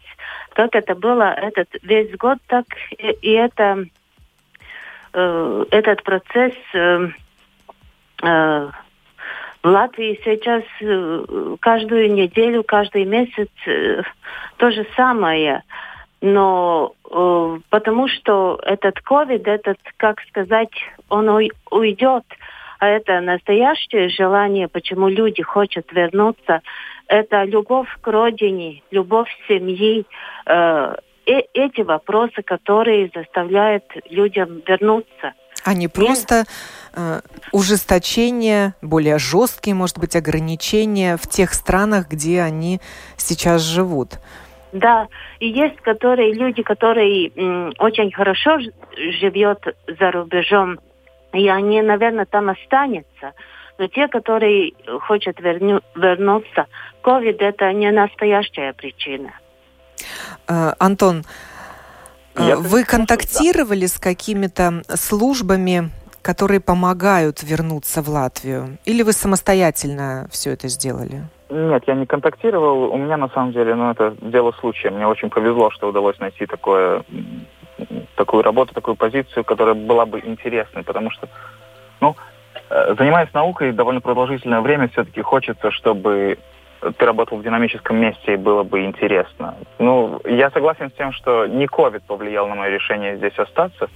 Как 0.54 0.76
это 0.76 0.95
было 0.95 1.34
этот 1.34 1.69
весь 1.84 2.15
год, 2.17 2.39
так 2.47 2.65
и, 2.97 3.32
это, 3.32 3.86
э, 5.13 5.65
этот 5.71 6.04
процесс 6.04 6.54
э, 6.74 7.10
э, 8.24 8.69
в 9.63 9.67
Латвии 9.67 10.19
сейчас 10.24 10.63
э, 10.82 11.56
каждую 11.60 12.13
неделю, 12.13 12.63
каждый 12.63 13.06
месяц 13.06 13.50
э, 13.65 14.02
то 14.58 14.71
же 14.71 14.86
самое. 14.95 15.63
Но 16.21 16.93
э, 17.10 17.60
потому 17.69 18.08
что 18.08 18.60
этот 18.63 19.00
ковид, 19.02 19.47
этот, 19.47 19.78
как 19.97 20.21
сказать, 20.30 20.71
он 21.10 21.30
уйдет 21.30 22.24
а 22.82 22.88
это 22.88 23.21
настоящее 23.21 24.10
желание, 24.10 24.67
почему 24.67 25.08
люди 25.08 25.43
хотят 25.43 25.91
вернуться, 25.91 26.62
это 27.08 27.43
любовь 27.43 27.88
к 28.02 28.08
родине, 28.08 28.82
любовь 28.89 29.30
к 29.30 29.47
семье, 29.47 30.04
э, 30.47 30.95
э, 31.28 31.41
эти 31.54 31.82
вопросы, 31.82 32.41
которые 32.41 33.12
заставляют 33.13 33.84
людям 34.10 34.63
вернуться. 34.65 35.34
А 35.63 35.74
не 35.74 35.88
просто 35.88 36.45
э, 36.93 37.21
ужесточение, 37.52 38.74
более 38.82 39.19
жесткие, 39.19 39.76
может 39.76 40.00
быть, 40.00 40.15
ограничения 40.15 41.17
в 41.17 41.28
тех 41.28 41.54
странах, 41.54 42.08
где 42.10 42.41
они 42.41 42.82
сейчас 43.17 43.62
живут. 43.62 44.19
Да, 44.71 45.08
и 45.39 45.47
есть 45.47 45.78
которые 45.82 46.34
люди, 46.34 46.63
которые 46.63 47.30
м, 47.36 47.74
очень 47.78 48.12
хорошо 48.12 48.58
живет 49.19 49.60
за 50.00 50.12
рубежом, 50.12 50.80
и 51.34 51.47
они, 51.50 51.82
наверное, 51.82 52.26
там 52.26 52.50
останутся. 52.50 53.34
Но 53.78 53.88
те, 53.88 54.08
которые 54.08 54.74
хотят 55.02 55.39
верню, 55.39 55.82
вернуться, 55.95 56.67
COVID 57.04 57.38
это 57.39 57.74
не 57.74 57.91
настоящая 57.91 58.74
причина. 58.74 59.32
А, 60.47 60.76
Антон, 60.80 61.24
Я 62.37 62.55
вы 62.57 62.83
контактировали 62.83 63.81
да. 63.81 63.87
с 63.87 63.99
какими-то 63.99 64.83
службами, 64.95 65.89
которые 66.21 66.59
помогают 66.59 67.43
вернуться 67.43 68.01
в 68.01 68.09
Латвию? 68.09 68.77
Или 68.85 69.03
вы 69.03 69.13
самостоятельно 69.13 70.27
все 70.31 70.51
это 70.51 70.67
сделали? 70.67 71.23
Нет, 71.49 71.83
я 71.87 71.95
не 71.95 72.05
контактировал. 72.05 72.91
У 72.91 72.97
меня 72.97 73.17
на 73.17 73.27
самом 73.29 73.51
деле, 73.51 73.75
ну, 73.75 73.91
это 73.91 74.15
дело 74.21 74.53
случая. 74.59 74.91
Мне 74.91 75.05
очень 75.05 75.29
повезло, 75.29 75.69
что 75.71 75.89
удалось 75.89 76.17
найти 76.19 76.45
такое 76.45 77.03
такую 78.15 78.43
работу, 78.43 78.73
такую 78.73 78.95
позицию, 78.95 79.43
которая 79.43 79.75
была 79.75 80.05
бы 80.05 80.19
интересной, 80.19 80.83
потому 80.83 81.09
что, 81.11 81.27
ну, 81.99 82.15
э, 82.69 82.95
занимаясь 82.97 83.33
наукой 83.33 83.71
довольно 83.71 84.01
продолжительное 84.01 84.61
время, 84.61 84.87
все-таки 84.89 85.21
хочется, 85.21 85.71
чтобы 85.71 86.37
ты 86.97 87.05
работал 87.05 87.37
в 87.37 87.43
динамическом 87.43 87.97
месте 87.97 88.33
и 88.33 88.37
было 88.37 88.63
бы 88.63 88.83
интересно. 88.83 89.55
Ну, 89.79 90.19
я 90.25 90.49
согласен 90.49 90.89
с 90.89 90.93
тем, 90.93 91.11
что 91.11 91.45
не 91.45 91.65
COVID 91.65 92.01
повлиял 92.07 92.47
на 92.47 92.55
мое 92.55 92.71
решение 92.71 93.17
здесь 93.17 93.37
остаться. 93.37 93.89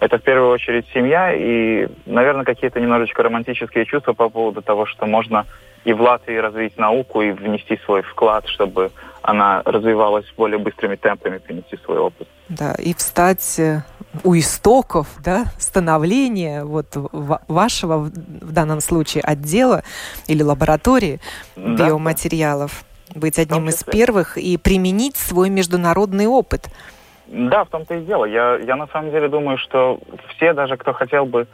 Это 0.00 0.18
в 0.18 0.22
первую 0.22 0.50
очередь 0.50 0.86
семья 0.94 1.34
и, 1.34 1.86
наверное, 2.06 2.44
какие-то 2.44 2.80
немножечко 2.80 3.22
романтические 3.22 3.84
чувства 3.84 4.14
по 4.14 4.30
поводу 4.30 4.62
того, 4.62 4.86
что 4.86 5.06
можно 5.06 5.46
и 5.84 5.92
в 5.92 6.00
Латвии 6.00 6.36
развить 6.36 6.78
науку 6.78 7.22
и 7.22 7.30
внести 7.30 7.78
свой 7.84 8.02
вклад, 8.02 8.46
чтобы 8.48 8.90
она 9.22 9.62
развивалась 9.64 10.26
более 10.36 10.58
быстрыми 10.58 10.96
темпами, 10.96 11.38
принести 11.38 11.76
свой 11.84 11.98
опыт. 11.98 12.28
Да, 12.48 12.74
и 12.78 12.94
встать 12.94 13.58
э, 13.58 13.82
у 14.24 14.36
истоков 14.36 15.08
да, 15.24 15.46
становления 15.58 16.64
вот 16.64 16.86
вашего 16.92 17.98
в 17.98 18.52
данном 18.52 18.80
случае 18.80 19.22
отдела 19.22 19.82
или 20.26 20.42
лаборатории 20.42 21.20
да, 21.56 21.88
биоматериалов, 21.88 22.84
быть 23.14 23.38
одним 23.38 23.68
из 23.68 23.82
первых 23.84 24.36
и 24.36 24.56
применить 24.56 25.16
свой 25.16 25.50
международный 25.50 26.26
опыт. 26.26 26.68
Да, 27.28 27.64
в 27.64 27.68
том-то 27.68 27.94
и 27.94 28.04
дело. 28.04 28.24
Я, 28.24 28.56
я 28.56 28.76
на 28.76 28.88
самом 28.88 29.12
деле 29.12 29.28
думаю, 29.28 29.56
что 29.58 30.00
все, 30.34 30.52
даже 30.52 30.76
кто 30.76 30.92
хотел 30.92 31.26
бы, 31.26 31.46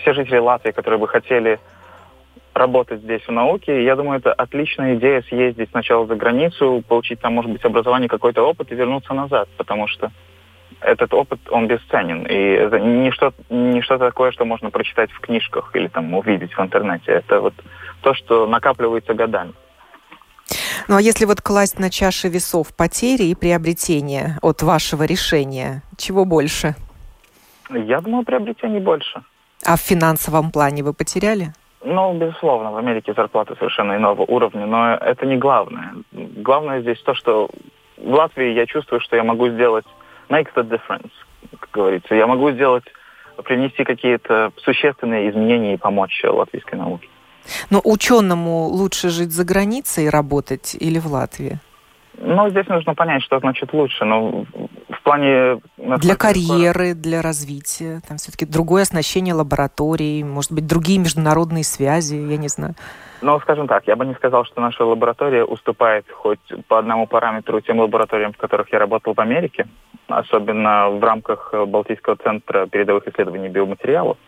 все 0.00 0.14
жители 0.14 0.38
Латвии, 0.38 0.70
которые 0.70 0.98
бы 0.98 1.08
хотели 1.08 1.60
работать 2.54 3.02
здесь 3.02 3.22
в 3.22 3.30
науке. 3.30 3.84
Я 3.84 3.96
думаю, 3.96 4.18
это 4.18 4.32
отличная 4.32 4.96
идея 4.96 5.22
съездить 5.22 5.70
сначала 5.70 6.06
за 6.06 6.16
границу, 6.16 6.82
получить 6.88 7.20
там, 7.20 7.34
может 7.34 7.50
быть, 7.50 7.64
образование, 7.64 8.08
какой-то 8.08 8.42
опыт 8.42 8.72
и 8.72 8.74
вернуться 8.74 9.12
назад, 9.12 9.48
потому 9.56 9.86
что 9.88 10.10
этот 10.80 11.12
опыт, 11.14 11.40
он 11.50 11.66
бесценен. 11.66 12.24
И 12.26 12.34
это 12.34 12.78
не 12.78 13.10
что, 13.10 13.32
не 13.50 13.82
что 13.82 13.98
такое, 13.98 14.30
что 14.32 14.44
можно 14.44 14.70
прочитать 14.70 15.10
в 15.10 15.20
книжках 15.20 15.70
или 15.74 15.88
там 15.88 16.14
увидеть 16.14 16.52
в 16.54 16.60
интернете. 16.60 17.12
Это 17.12 17.40
вот 17.40 17.54
то, 18.02 18.14
что 18.14 18.46
накапливается 18.46 19.14
годами. 19.14 19.52
Ну 20.88 20.96
а 20.96 21.02
если 21.02 21.26
вот 21.26 21.42
класть 21.42 21.78
на 21.78 21.90
чаши 21.90 22.28
весов 22.28 22.74
потери 22.74 23.24
и 23.24 23.34
приобретения 23.34 24.38
от 24.40 24.62
вашего 24.62 25.02
решения, 25.02 25.82
чего 25.96 26.24
больше? 26.24 26.74
Я 27.70 28.00
думаю, 28.00 28.24
приобретений 28.24 28.80
больше. 28.80 29.22
А 29.66 29.76
в 29.76 29.80
финансовом 29.80 30.50
плане 30.50 30.82
вы 30.82 30.94
потеряли? 30.94 31.52
Ну, 31.84 32.14
безусловно, 32.18 32.72
в 32.72 32.76
Америке 32.76 33.12
зарплаты 33.14 33.54
совершенно 33.56 33.96
иного 33.96 34.22
уровня, 34.22 34.66
но 34.66 34.94
это 34.94 35.26
не 35.26 35.36
главное. 35.36 35.94
Главное 36.12 36.80
здесь 36.80 37.00
то, 37.02 37.14
что 37.14 37.50
в 37.96 38.14
Латвии 38.14 38.52
я 38.52 38.66
чувствую, 38.66 39.00
что 39.00 39.16
я 39.16 39.22
могу 39.22 39.48
сделать 39.48 39.84
make 40.28 40.48
the 40.54 40.68
difference, 40.68 41.10
как 41.60 41.70
говорится. 41.72 42.14
Я 42.14 42.26
могу 42.26 42.50
сделать, 42.50 42.84
принести 43.44 43.84
какие-то 43.84 44.52
существенные 44.56 45.30
изменения 45.30 45.74
и 45.74 45.76
помочь 45.76 46.22
латвийской 46.24 46.76
науке. 46.76 47.08
Но 47.70 47.80
ученому 47.84 48.66
лучше 48.66 49.08
жить 49.08 49.30
за 49.30 49.44
границей 49.44 50.04
и 50.04 50.08
работать 50.08 50.76
или 50.78 50.98
в 50.98 51.06
Латвии? 51.06 51.58
Ну, 52.20 52.50
здесь 52.50 52.66
нужно 52.66 52.94
понять, 52.94 53.22
что 53.22 53.38
значит 53.38 53.72
лучше. 53.72 54.04
Но 54.04 54.44
в 54.52 54.67
плане... 55.08 55.60
Для 55.76 56.16
карьеры, 56.16 56.94
для 56.94 57.22
развития. 57.22 58.00
Там 58.06 58.18
все-таки 58.18 58.44
другое 58.44 58.82
оснащение 58.82 59.34
лабораторий, 59.34 60.22
может 60.22 60.52
быть, 60.52 60.66
другие 60.66 60.98
международные 60.98 61.64
связи, 61.64 62.14
я 62.14 62.36
не 62.36 62.48
знаю. 62.48 62.74
Ну, 63.22 63.40
скажем 63.40 63.66
так, 63.66 63.86
я 63.86 63.96
бы 63.96 64.06
не 64.06 64.14
сказал, 64.14 64.44
что 64.44 64.60
наша 64.60 64.84
лаборатория 64.84 65.44
уступает 65.44 66.04
хоть 66.10 66.38
по 66.68 66.78
одному 66.78 67.06
параметру 67.06 67.60
тем 67.60 67.80
лабораториям, 67.80 68.32
в 68.32 68.36
которых 68.36 68.72
я 68.72 68.78
работал 68.78 69.14
в 69.14 69.20
Америке, 69.20 69.66
особенно 70.08 70.90
в 70.90 71.02
рамках 71.02 71.52
Балтийского 71.66 72.16
центра 72.16 72.66
передовых 72.66 73.08
исследований 73.08 73.48
биоматериалов. 73.48 74.18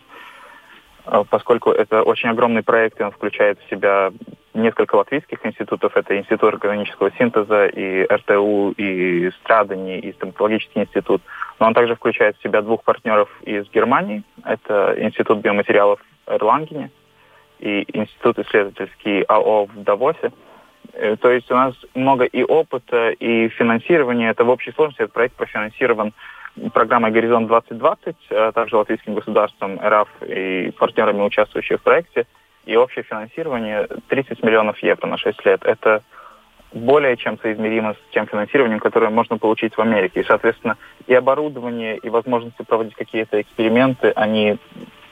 А, 1.11 1.24
поскольку 1.24 1.72
это 1.72 2.02
очень 2.02 2.28
огромный 2.28 2.62
проект, 2.62 3.00
и 3.00 3.02
он 3.02 3.11
включает 3.11 3.58
в 3.58 3.68
себя 3.68 4.12
несколько 4.54 4.94
латвийских 4.94 5.44
институтов. 5.44 5.96
Это 5.96 6.16
Институт 6.16 6.54
органического 6.54 7.11
синтеза, 7.18 7.66
и 7.66 8.04
РТУ, 8.04 8.74
и 8.76 9.30
Страдани, 9.40 9.98
и 9.98 10.12
Стоматологический 10.12 10.82
институт. 10.82 11.20
Но 11.58 11.66
он 11.66 11.74
также 11.74 11.96
включает 11.96 12.36
в 12.36 12.42
себя 12.42 12.62
двух 12.62 12.84
партнеров 12.84 13.28
из 13.42 13.68
Германии. 13.70 14.22
Это 14.44 14.94
Институт 14.98 15.40
биоматериалов 15.40 16.00
Эрлангене 16.28 16.90
и 17.58 17.84
Институт 17.92 18.38
исследовательский 18.38 19.22
АО 19.22 19.66
в 19.66 19.82
Давосе. 19.82 20.30
Э, 20.92 21.16
то 21.16 21.28
есть 21.30 21.50
у 21.50 21.54
нас 21.54 21.74
много 21.94 22.24
и 22.24 22.44
опыта, 22.44 23.11
и 23.11 23.48
финансирования. 23.48 24.30
Это 24.30 24.44
в 24.44 24.48
общей 24.48 24.70
сложности 24.72 25.02
этот 25.02 25.12
проект 25.12 25.34
профинансирован 25.34 26.12
программой 26.72 27.11
«Горизонт 27.11 27.51
2020», 27.51 28.14
а 28.30 28.53
также 28.53 28.76
латвийским 28.76 29.14
государством, 29.14 29.78
РАФ 29.80 30.09
и 30.22 30.70
партнерами, 30.78 31.22
участвующими 31.22 31.76
в 31.76 31.82
проекте. 31.82 32.26
И 32.66 32.76
общее 32.76 33.03
финансирование 33.03 33.88
30 34.09 34.42
миллионов 34.42 34.78
евро 34.82 35.07
на 35.07 35.16
6 35.16 35.44
лет. 35.46 35.64
Это 35.64 36.03
более 36.72 37.16
чем 37.16 37.38
соизмеримо 37.38 37.94
с 37.94 38.12
тем 38.12 38.26
финансированием, 38.26 38.78
которое 38.78 39.11
можно 39.11 39.38
получить 39.38 39.76
в 39.76 39.80
Америке. 39.80 40.20
И, 40.20 40.24
соответственно, 40.24 40.76
и 41.07 41.14
оборудование, 41.14 41.96
и 41.96 42.09
возможности 42.09 42.62
проводить 42.62 42.94
какие-то 42.94 43.40
эксперименты, 43.40 44.12
они 44.14 44.59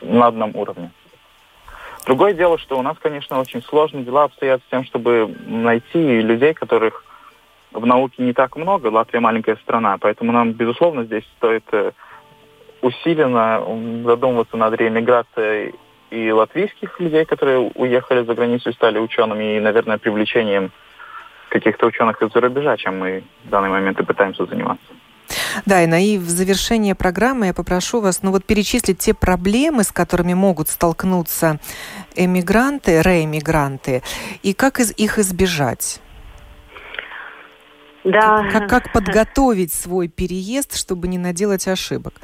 на 0.02 0.26
одном 0.26 0.54
уровне. 0.54 0.90
Другое 2.06 2.32
дело, 2.32 2.58
что 2.58 2.78
у 2.78 2.82
нас, 2.82 2.96
конечно, 2.98 3.40
очень 3.40 3.62
сложные 3.62 4.04
дела 4.04 4.24
обстоят 4.24 4.60
с 4.62 4.70
тем, 4.70 4.84
чтобы 4.84 5.34
найти 5.46 6.20
людей, 6.22 6.54
которых 6.54 7.04
в 7.72 7.86
науке 7.86 8.22
не 8.22 8.32
так 8.32 8.56
много. 8.56 8.88
Латвия 8.88 9.20
маленькая 9.20 9.56
страна, 9.56 9.98
поэтому 9.98 10.32
нам, 10.32 10.52
безусловно, 10.52 11.04
здесь 11.04 11.24
стоит 11.36 11.64
э, 11.72 11.92
усиленно 12.82 13.62
задумываться 14.04 14.56
над 14.56 14.74
реэмиграцией 14.74 15.74
и 16.10 16.30
латвийских 16.30 16.98
людей, 17.00 17.24
которые 17.24 17.58
уехали 17.74 18.24
за 18.24 18.34
границу 18.34 18.70
и 18.70 18.74
стали 18.74 18.98
учеными, 18.98 19.56
и, 19.56 19.60
наверное, 19.60 19.98
привлечением 19.98 20.70
каких-то 21.50 21.86
ученых 21.86 22.22
из-за 22.22 22.40
рубежа, 22.40 22.76
чем 22.76 22.98
мы 22.98 23.24
в 23.44 23.48
данный 23.50 23.70
момент 23.70 24.00
и 24.00 24.04
пытаемся 24.04 24.46
заниматься. 24.46 24.86
Да, 25.66 25.82
и 25.82 26.18
в 26.18 26.28
завершение 26.28 26.94
программы 26.94 27.46
я 27.46 27.54
попрошу 27.54 28.00
вас, 28.00 28.22
ну 28.22 28.30
вот 28.30 28.44
перечислить 28.44 28.98
те 28.98 29.14
проблемы, 29.14 29.84
с 29.84 29.92
которыми 29.92 30.34
могут 30.34 30.68
столкнуться 30.68 31.58
эмигранты, 32.14 33.02
реэмигранты, 33.02 34.02
и 34.42 34.54
как 34.54 34.80
из, 34.80 34.92
их 34.96 35.18
избежать. 35.18 36.00
Да. 38.12 38.48
Как, 38.50 38.68
как 38.68 38.92
подготовить 38.92 39.72
свой 39.72 40.08
переезд, 40.08 40.76
чтобы 40.76 41.08
не 41.08 41.18
наделать 41.18 41.66
ошибок? 41.68 42.14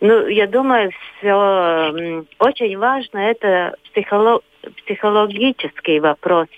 Ну, 0.00 0.26
я 0.28 0.46
думаю, 0.46 0.90
все 1.18 2.24
очень 2.38 2.78
важно 2.78 3.18
это 3.18 3.74
психолог, 3.90 4.42
психологический 4.84 6.00
вопрос, 6.00 6.48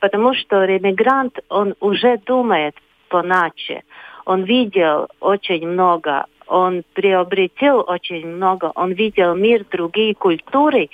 потому 0.00 0.34
что 0.34 0.64
ремигрант, 0.64 1.38
он 1.48 1.74
уже 1.80 2.18
думает 2.26 2.74
по-иначе. 3.08 3.82
Он 4.24 4.44
видел 4.44 5.08
очень 5.20 5.66
много, 5.66 6.26
он 6.46 6.82
приобретел 6.92 7.84
очень 7.86 8.26
много, 8.26 8.72
он 8.74 8.92
видел 8.92 9.34
мир, 9.34 9.64
другие 9.70 10.14
культуры, 10.14 10.90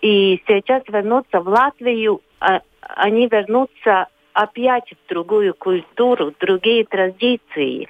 и 0.00 0.42
сейчас 0.46 0.82
вернуться 0.88 1.40
в 1.40 1.48
Латвию, 1.48 2.20
а, 2.40 2.60
они 2.80 3.26
вернутся 3.26 4.08
опять 4.32 4.90
в 4.90 5.08
другую 5.08 5.54
культуру, 5.54 6.32
другие 6.40 6.84
традиции. 6.84 7.88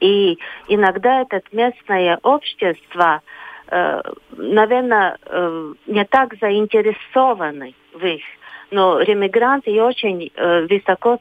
И 0.00 0.38
иногда 0.68 1.22
это 1.22 1.40
местное 1.52 2.18
общество, 2.22 3.22
э, 3.68 4.02
наверное, 4.36 5.16
э, 5.24 5.74
не 5.86 6.04
так 6.04 6.34
заинтересованы 6.40 7.74
в 7.92 8.04
их. 8.04 8.22
Но 8.70 9.00
ремигранты, 9.00 9.70
я 9.70 9.86
очень 9.86 10.30
э, 10.34 10.66
высоко 10.66 11.20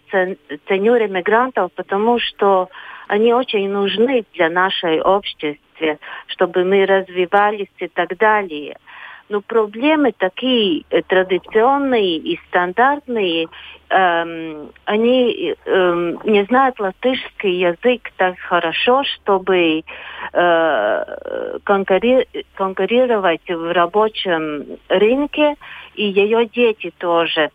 ценю 0.67 0.95
ремигрантов, 0.95 1.71
потому 1.73 2.19
что 2.19 2.69
они 3.07 3.33
очень 3.33 3.69
нужны 3.69 4.25
для 4.33 4.49
нашей 4.49 4.99
общества, 5.01 5.59
чтобы 6.27 6.63
мы 6.63 6.85
развивались 6.85 7.69
и 7.77 7.87
так 7.87 8.17
далее. 8.17 8.77
Но 9.27 9.41
проблемы 9.41 10.13
такие 10.15 10.83
э, 10.89 11.01
традиционные 11.01 12.17
и 12.17 12.39
стандартные, 12.47 13.47
эм, 13.89 14.71
они 14.85 15.55
эм, 15.65 16.19
не 16.25 16.43
знают 16.45 16.79
латышский 16.79 17.59
язык 17.59 18.11
так 18.17 18.37
хорошо, 18.37 19.03
чтобы 19.03 19.83
э, 20.31 21.57
конкури 21.63 22.27
конкурировать 22.53 23.49
в 23.49 23.73
рабочем 23.73 24.77
рынке, 24.89 25.55
и 25.95 26.05
ее 26.05 26.45
дети 26.45 26.93
тоже 26.99 27.49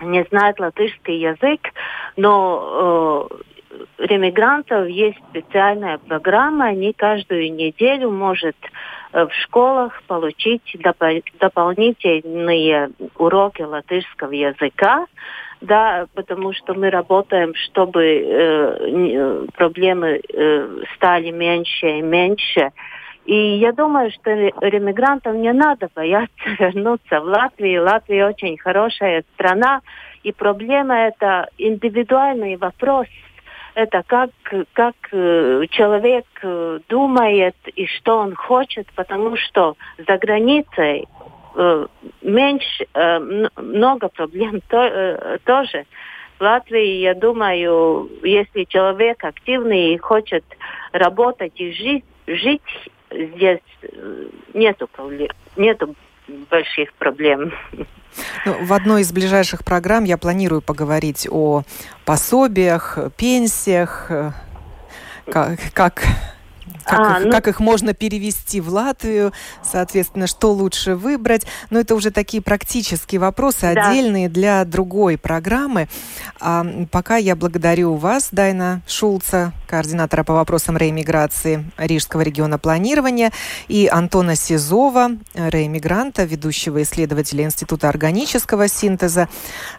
не 0.00 0.22
знают 0.30 0.60
латышский 0.60 1.18
язык, 1.18 1.72
но 2.16 3.28
э, 3.30 3.53
ремигрантов 3.98 4.88
есть 4.88 5.18
специальная 5.30 5.98
программа, 5.98 6.66
они 6.66 6.92
каждую 6.92 7.52
неделю 7.54 8.10
может 8.10 8.56
э, 9.12 9.26
в 9.26 9.32
школах 9.42 10.02
получить 10.06 10.62
доп- 10.76 11.24
дополнительные 11.38 12.90
уроки 13.16 13.62
латышского 13.62 14.32
языка, 14.32 15.06
да, 15.60 16.06
потому 16.14 16.52
что 16.52 16.74
мы 16.74 16.90
работаем, 16.90 17.54
чтобы 17.54 18.04
э, 18.04 19.46
проблемы 19.54 20.20
э, 20.20 20.82
стали 20.96 21.30
меньше 21.30 21.98
и 21.98 22.02
меньше. 22.02 22.70
И 23.24 23.56
я 23.56 23.72
думаю, 23.72 24.10
что 24.10 24.30
ремигрантам 24.30 25.40
не 25.40 25.52
надо 25.52 25.88
бояться 25.94 26.34
вернуться 26.58 27.20
в 27.20 27.24
Латвию. 27.24 27.84
Латвия 27.84 28.26
очень 28.26 28.58
хорошая 28.58 29.24
страна, 29.34 29.80
и 30.22 30.32
проблема 30.32 30.94
это 30.94 31.48
индивидуальный 31.58 32.56
вопрос– 32.56 33.06
это 33.74 34.02
как, 34.06 34.30
как 34.72 34.94
э, 35.12 35.64
человек 35.70 36.24
э, 36.42 36.80
думает 36.88 37.56
и 37.74 37.86
что 37.86 38.18
он 38.18 38.34
хочет, 38.34 38.86
потому 38.94 39.36
что 39.36 39.76
за 39.98 40.16
границей 40.16 41.08
э, 41.56 41.86
меньше, 42.22 42.86
много 43.56 44.08
проблем 44.08 44.60
то, 44.68 45.38
тоже. 45.44 45.86
В 46.38 46.42
Латвии, 46.42 47.00
я 47.00 47.14
думаю, 47.14 48.10
если 48.22 48.64
человек 48.64 49.24
активный 49.24 49.94
и 49.94 49.98
хочет 49.98 50.44
работать 50.92 51.60
и 51.60 51.72
жить, 51.72 52.04
жить 52.26 52.90
здесь 53.10 53.60
нету 54.52 54.88
нету 55.56 55.94
больших 56.50 56.92
проблем. 56.94 57.52
Ну, 58.44 58.64
в 58.64 58.72
одной 58.72 59.02
из 59.02 59.12
ближайших 59.12 59.64
программ 59.64 60.04
я 60.04 60.16
планирую 60.16 60.62
поговорить 60.62 61.26
о 61.30 61.62
пособиях, 62.04 62.98
пенсиях, 63.16 64.06
э, 64.10 64.32
как, 65.30 65.58
как 65.72 66.04
как, 66.84 67.00
а, 67.00 67.18
их, 67.18 67.24
ну... 67.26 67.30
как 67.30 67.48
их 67.48 67.60
можно 67.60 67.94
перевести 67.94 68.60
в 68.60 68.68
Латвию, 68.68 69.32
соответственно, 69.62 70.26
что 70.26 70.52
лучше 70.52 70.94
выбрать. 70.94 71.46
Но 71.70 71.80
это 71.80 71.94
уже 71.94 72.10
такие 72.10 72.42
практические 72.42 73.20
вопросы, 73.20 73.72
да. 73.74 73.90
отдельные 73.90 74.28
для 74.28 74.64
другой 74.64 75.18
программы. 75.18 75.88
А 76.40 76.64
пока 76.90 77.16
я 77.16 77.36
благодарю 77.36 77.94
вас, 77.94 78.28
Дайна 78.30 78.82
Шулца, 78.86 79.52
координатора 79.66 80.24
по 80.24 80.34
вопросам 80.34 80.76
реэмиграции 80.76 81.64
Рижского 81.78 82.20
региона 82.20 82.58
планирования, 82.58 83.32
и 83.68 83.88
Антона 83.90 84.36
Сизова, 84.36 85.10
реэмигранта, 85.34 86.24
ведущего 86.24 86.82
исследователя 86.82 87.44
Института 87.44 87.88
органического 87.88 88.68
синтеза, 88.68 89.28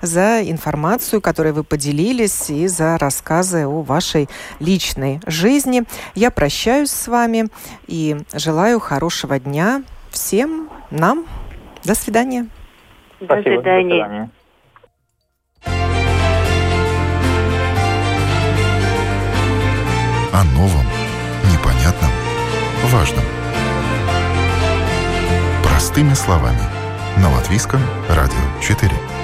за 0.02 0.42
информацию, 0.42 1.22
которой 1.22 1.54
вы 1.54 1.64
поделились, 1.64 2.50
и 2.50 2.68
за 2.68 2.98
рассказы 2.98 3.66
о 3.66 3.82
вашей 3.82 4.30
личной 4.60 5.22
жизни. 5.26 5.84
Я 6.16 6.32
прощаюсь 6.32 6.92
с 6.96 7.08
вами 7.08 7.48
и 7.88 8.18
желаю 8.34 8.80
хорошего 8.80 9.40
дня 9.40 9.84
всем 10.10 10.70
нам. 10.92 11.26
До 11.84 11.96
свидания. 11.96 12.48
До 13.20 13.42
свидания. 13.42 13.58
До 13.58 13.62
свидания. 13.62 14.30
о 20.36 20.44
новом, 20.44 20.86
непонятном, 21.50 22.12
важном. 22.92 23.24
Простыми 25.64 26.14
словами. 26.14 26.60
На 27.22 27.32
Латвийском 27.32 27.80
радио 28.10 28.36
4. 28.62 29.15